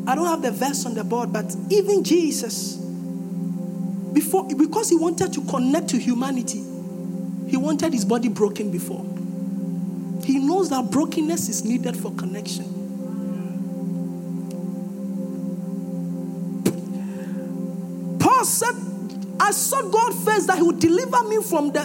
I 0.07 0.15
don't 0.15 0.27
have 0.27 0.41
the 0.41 0.51
verse 0.51 0.85
on 0.85 0.93
the 0.93 1.03
board, 1.03 1.33
but 1.33 1.53
even 1.69 2.05
Jesus, 2.05 2.77
before, 4.13 4.47
because 4.47 4.89
he 4.89 4.95
wanted 4.95 5.33
to 5.33 5.41
connect 5.41 5.89
to 5.89 5.97
humanity, 5.97 6.63
he 7.47 7.57
wanted 7.57 7.93
his 7.93 8.05
body 8.05 8.29
broken 8.29 8.71
before. 8.71 9.05
He 10.25 10.39
knows 10.39 10.69
that 10.69 10.91
brokenness 10.91 11.49
is 11.49 11.63
needed 11.63 11.97
for 11.97 12.13
connection. 12.13 12.65
Paul 18.19 18.45
said, 18.45 18.75
I 19.39 19.51
saw 19.51 19.81
God 19.81 20.13
first 20.23 20.47
that 20.47 20.57
He 20.57 20.63
would 20.63 20.79
deliver 20.79 21.23
me 21.23 21.41
from 21.41 21.71
the 21.71 21.81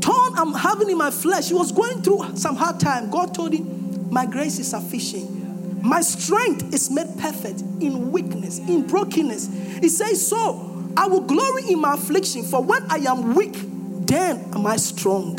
thorn 0.00 0.32
I'm 0.36 0.52
having 0.52 0.90
in 0.90 0.98
my 0.98 1.10
flesh. 1.10 1.48
He 1.48 1.54
was 1.54 1.70
going 1.72 2.02
through 2.02 2.36
some 2.36 2.56
hard 2.56 2.80
time. 2.80 3.10
God 3.10 3.34
told 3.34 3.52
him, 3.52 4.10
My 4.10 4.26
grace 4.26 4.58
is 4.58 4.68
sufficient. 4.68 5.82
My 5.82 6.00
strength 6.00 6.74
is 6.74 6.90
made 6.90 7.06
perfect 7.18 7.60
in 7.80 8.10
weakness, 8.10 8.58
in 8.58 8.86
brokenness. 8.86 9.46
He 9.80 9.88
says, 9.88 10.26
So 10.26 10.67
I 10.98 11.06
will 11.06 11.20
glory 11.20 11.70
in 11.70 11.80
my 11.80 11.94
affliction, 11.94 12.42
for 12.42 12.60
when 12.60 12.82
I 12.90 12.96
am 12.96 13.36
weak, 13.36 13.54
then 13.54 14.50
am 14.52 14.66
I 14.66 14.76
strong. 14.78 15.36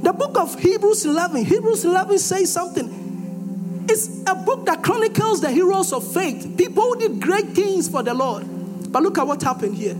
The 0.00 0.14
book 0.14 0.38
of 0.38 0.58
Hebrews 0.58 1.04
11, 1.04 1.44
Hebrews 1.44 1.84
11 1.84 2.18
says 2.20 2.50
something. 2.50 3.84
It's 3.86 4.22
a 4.26 4.34
book 4.34 4.64
that 4.64 4.82
chronicles 4.82 5.42
the 5.42 5.50
heroes 5.50 5.92
of 5.92 6.10
faith, 6.10 6.56
people 6.56 6.94
did 6.94 7.20
great 7.20 7.48
things 7.48 7.86
for 7.86 8.02
the 8.02 8.14
Lord. 8.14 8.46
But 8.90 9.02
look 9.02 9.18
at 9.18 9.26
what 9.26 9.42
happened 9.42 9.76
here. 9.76 9.94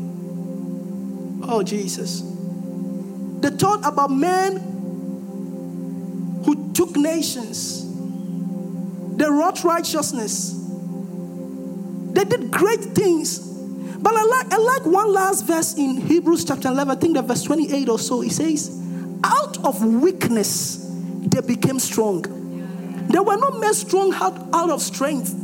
Oh, 1.47 1.62
Jesus. 1.62 2.23
They 3.41 3.51
taught 3.51 3.85
about 3.85 4.11
men 4.11 4.57
who 6.47 6.73
took 6.73 6.97
nations, 6.97 7.85
they 9.19 9.27
wrought 9.27 9.62
righteousness, 9.65 10.55
they 12.15 12.25
did 12.25 12.51
great 12.51 12.81
things. 12.81 13.53
But 14.07 14.14
I 14.14 14.23
like, 14.23 14.53
I 14.53 14.57
like 14.59 14.87
one 14.87 15.12
last 15.12 15.47
verse 15.47 15.75
in 15.75 15.97
Hebrews 15.97 16.45
chapter 16.45 16.69
11, 16.69 16.97
I 16.97 17.01
think 17.01 17.16
the 17.16 17.23
verse 17.23 17.42
28 17.42 17.88
or 17.88 17.99
so. 17.99 18.23
It 18.23 18.31
says, 18.31 18.81
Out 19.25 19.64
of 19.64 19.85
weakness, 19.85 20.88
they 21.27 21.40
became 21.40 21.81
strong. 21.81 22.23
They 23.11 23.19
were 23.19 23.37
not 23.37 23.59
made 23.59 23.75
strong 23.75 24.14
out, 24.14 24.55
out 24.55 24.71
of 24.71 24.81
strength, 24.81 25.35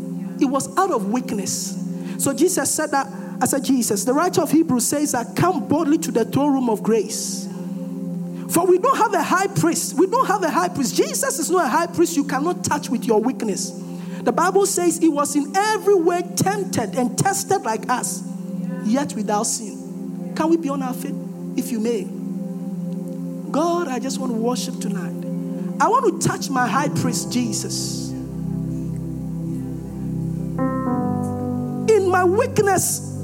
it 0.41 0.45
was 0.45 0.79
out 0.79 0.93
of 0.93 1.11
weakness. 1.11 1.77
So 2.19 2.33
Jesus 2.33 2.73
said 2.73 2.93
that, 2.93 3.09
I 3.41 3.47
said, 3.47 3.65
Jesus, 3.65 4.05
the 4.05 4.13
writer 4.13 4.43
of 4.43 4.53
Hebrews 4.53 4.87
says 4.87 5.11
that 5.11 5.35
come 5.35 5.67
boldly 5.67 5.99
to 5.99 6.13
the 6.13 6.25
throne 6.25 6.53
room 6.53 6.71
of 6.71 6.85
grace. 6.85 7.49
For 8.49 8.65
we 8.65 8.79
don't 8.79 8.97
have 8.97 9.13
a 9.13 9.25
high 9.25 9.49
priest. 9.49 9.95
We 9.95 10.07
don't 10.07 10.27
have 10.27 10.45
a 10.45 10.51
high 10.51 10.69
priest. 10.69 10.95
Jesus 10.95 11.41
is 11.41 11.51
not 11.51 11.65
a 11.65 11.69
high 11.69 11.89
priest 11.89 12.15
you 12.17 12.23
cannot 12.23 12.63
touch 12.63 12.91
with 12.91 13.07
your 13.07 13.21
weakness. 13.21 13.73
The 14.23 14.31
Bible 14.31 14.67
says 14.67 14.99
he 14.99 15.09
was 15.09 15.35
in 15.35 15.53
every 15.57 15.97
way 15.97 16.23
tempted 16.37 16.95
and 16.95 17.19
tested 17.19 17.63
like 17.63 17.91
us 17.91 18.29
yet 18.85 19.15
without 19.15 19.45
sin. 19.45 20.33
Can 20.37 20.51
we 20.51 20.57
be 20.57 20.69
on 20.69 20.83
our 20.83 20.95
feet, 20.95 21.15
if 21.57 21.71
you 21.71 21.81
may? 21.81 22.07
God, 23.51 23.89
I 23.89 23.99
just 23.99 24.19
want 24.19 24.33
to 24.33 24.39
worship 24.39 24.81
tonight. 24.81 25.11
I 25.81 25.89
want 25.89 26.21
to 26.21 26.29
touch 26.29 26.49
my 26.49 26.67
high 26.67 26.89
priest, 26.89 27.33
Jesus. 27.33 28.11
In 28.11 28.49
my 32.09 32.25
weakness, 32.25 33.19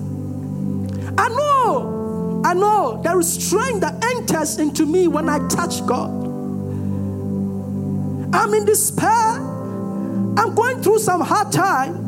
I 1.16 1.28
know, 1.28 2.42
I 2.44 2.54
know 2.54 3.00
there 3.02 3.18
is 3.18 3.32
strength 3.32 3.80
that 3.80 4.04
enters 4.04 4.58
into 4.58 4.86
me 4.86 5.08
when 5.08 5.28
I 5.28 5.46
touch 5.48 5.84
God. 5.86 6.10
I'm 8.34 8.54
in 8.54 8.66
despair. 8.66 9.10
I'm 9.10 10.54
going 10.54 10.82
through 10.82 10.98
some 10.98 11.20
hard 11.20 11.52
time. 11.52 12.07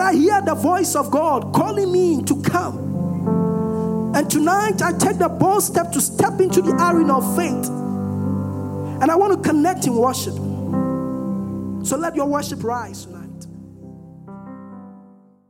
But 0.00 0.14
I 0.14 0.14
hear 0.14 0.40
the 0.40 0.54
voice 0.54 0.94
of 0.94 1.10
God 1.10 1.52
calling 1.52 1.92
me 1.92 2.22
to 2.22 2.40
come. 2.40 4.14
And 4.14 4.30
tonight 4.30 4.80
I 4.80 4.92
take 4.92 5.18
the 5.18 5.28
bold 5.28 5.62
step 5.62 5.92
to 5.92 6.00
step 6.00 6.40
into 6.40 6.62
the 6.62 6.72
arena 6.72 7.18
of 7.18 7.36
faith. 7.36 7.68
And 9.02 9.10
I 9.10 9.14
want 9.14 9.34
to 9.34 9.46
connect 9.46 9.86
in 9.86 9.94
worship. 9.94 10.32
So 11.86 11.98
let 11.98 12.16
your 12.16 12.24
worship 12.24 12.64
rise 12.64 13.04
tonight. 13.04 13.46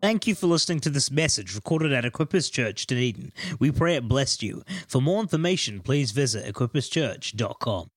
Thank 0.03 0.27
you 0.27 0.35
for 0.35 0.49
listening 0.49 0.81
to 0.81 0.91
this 0.91 1.13
message 1.13 1.55
recorded 1.55 1.93
at 1.93 2.03
Equippers 2.03 2.51
Church, 2.51 2.87
Dunedin. 2.87 3.33
We 3.61 3.71
pray 3.71 3.95
it 3.95 4.09
blessed 4.09 4.43
you. 4.43 4.65
For 4.89 5.01
more 5.01 5.21
information, 5.21 5.79
please 5.79 6.11
visit 6.11 6.53
equipperschurch.com. 6.53 7.91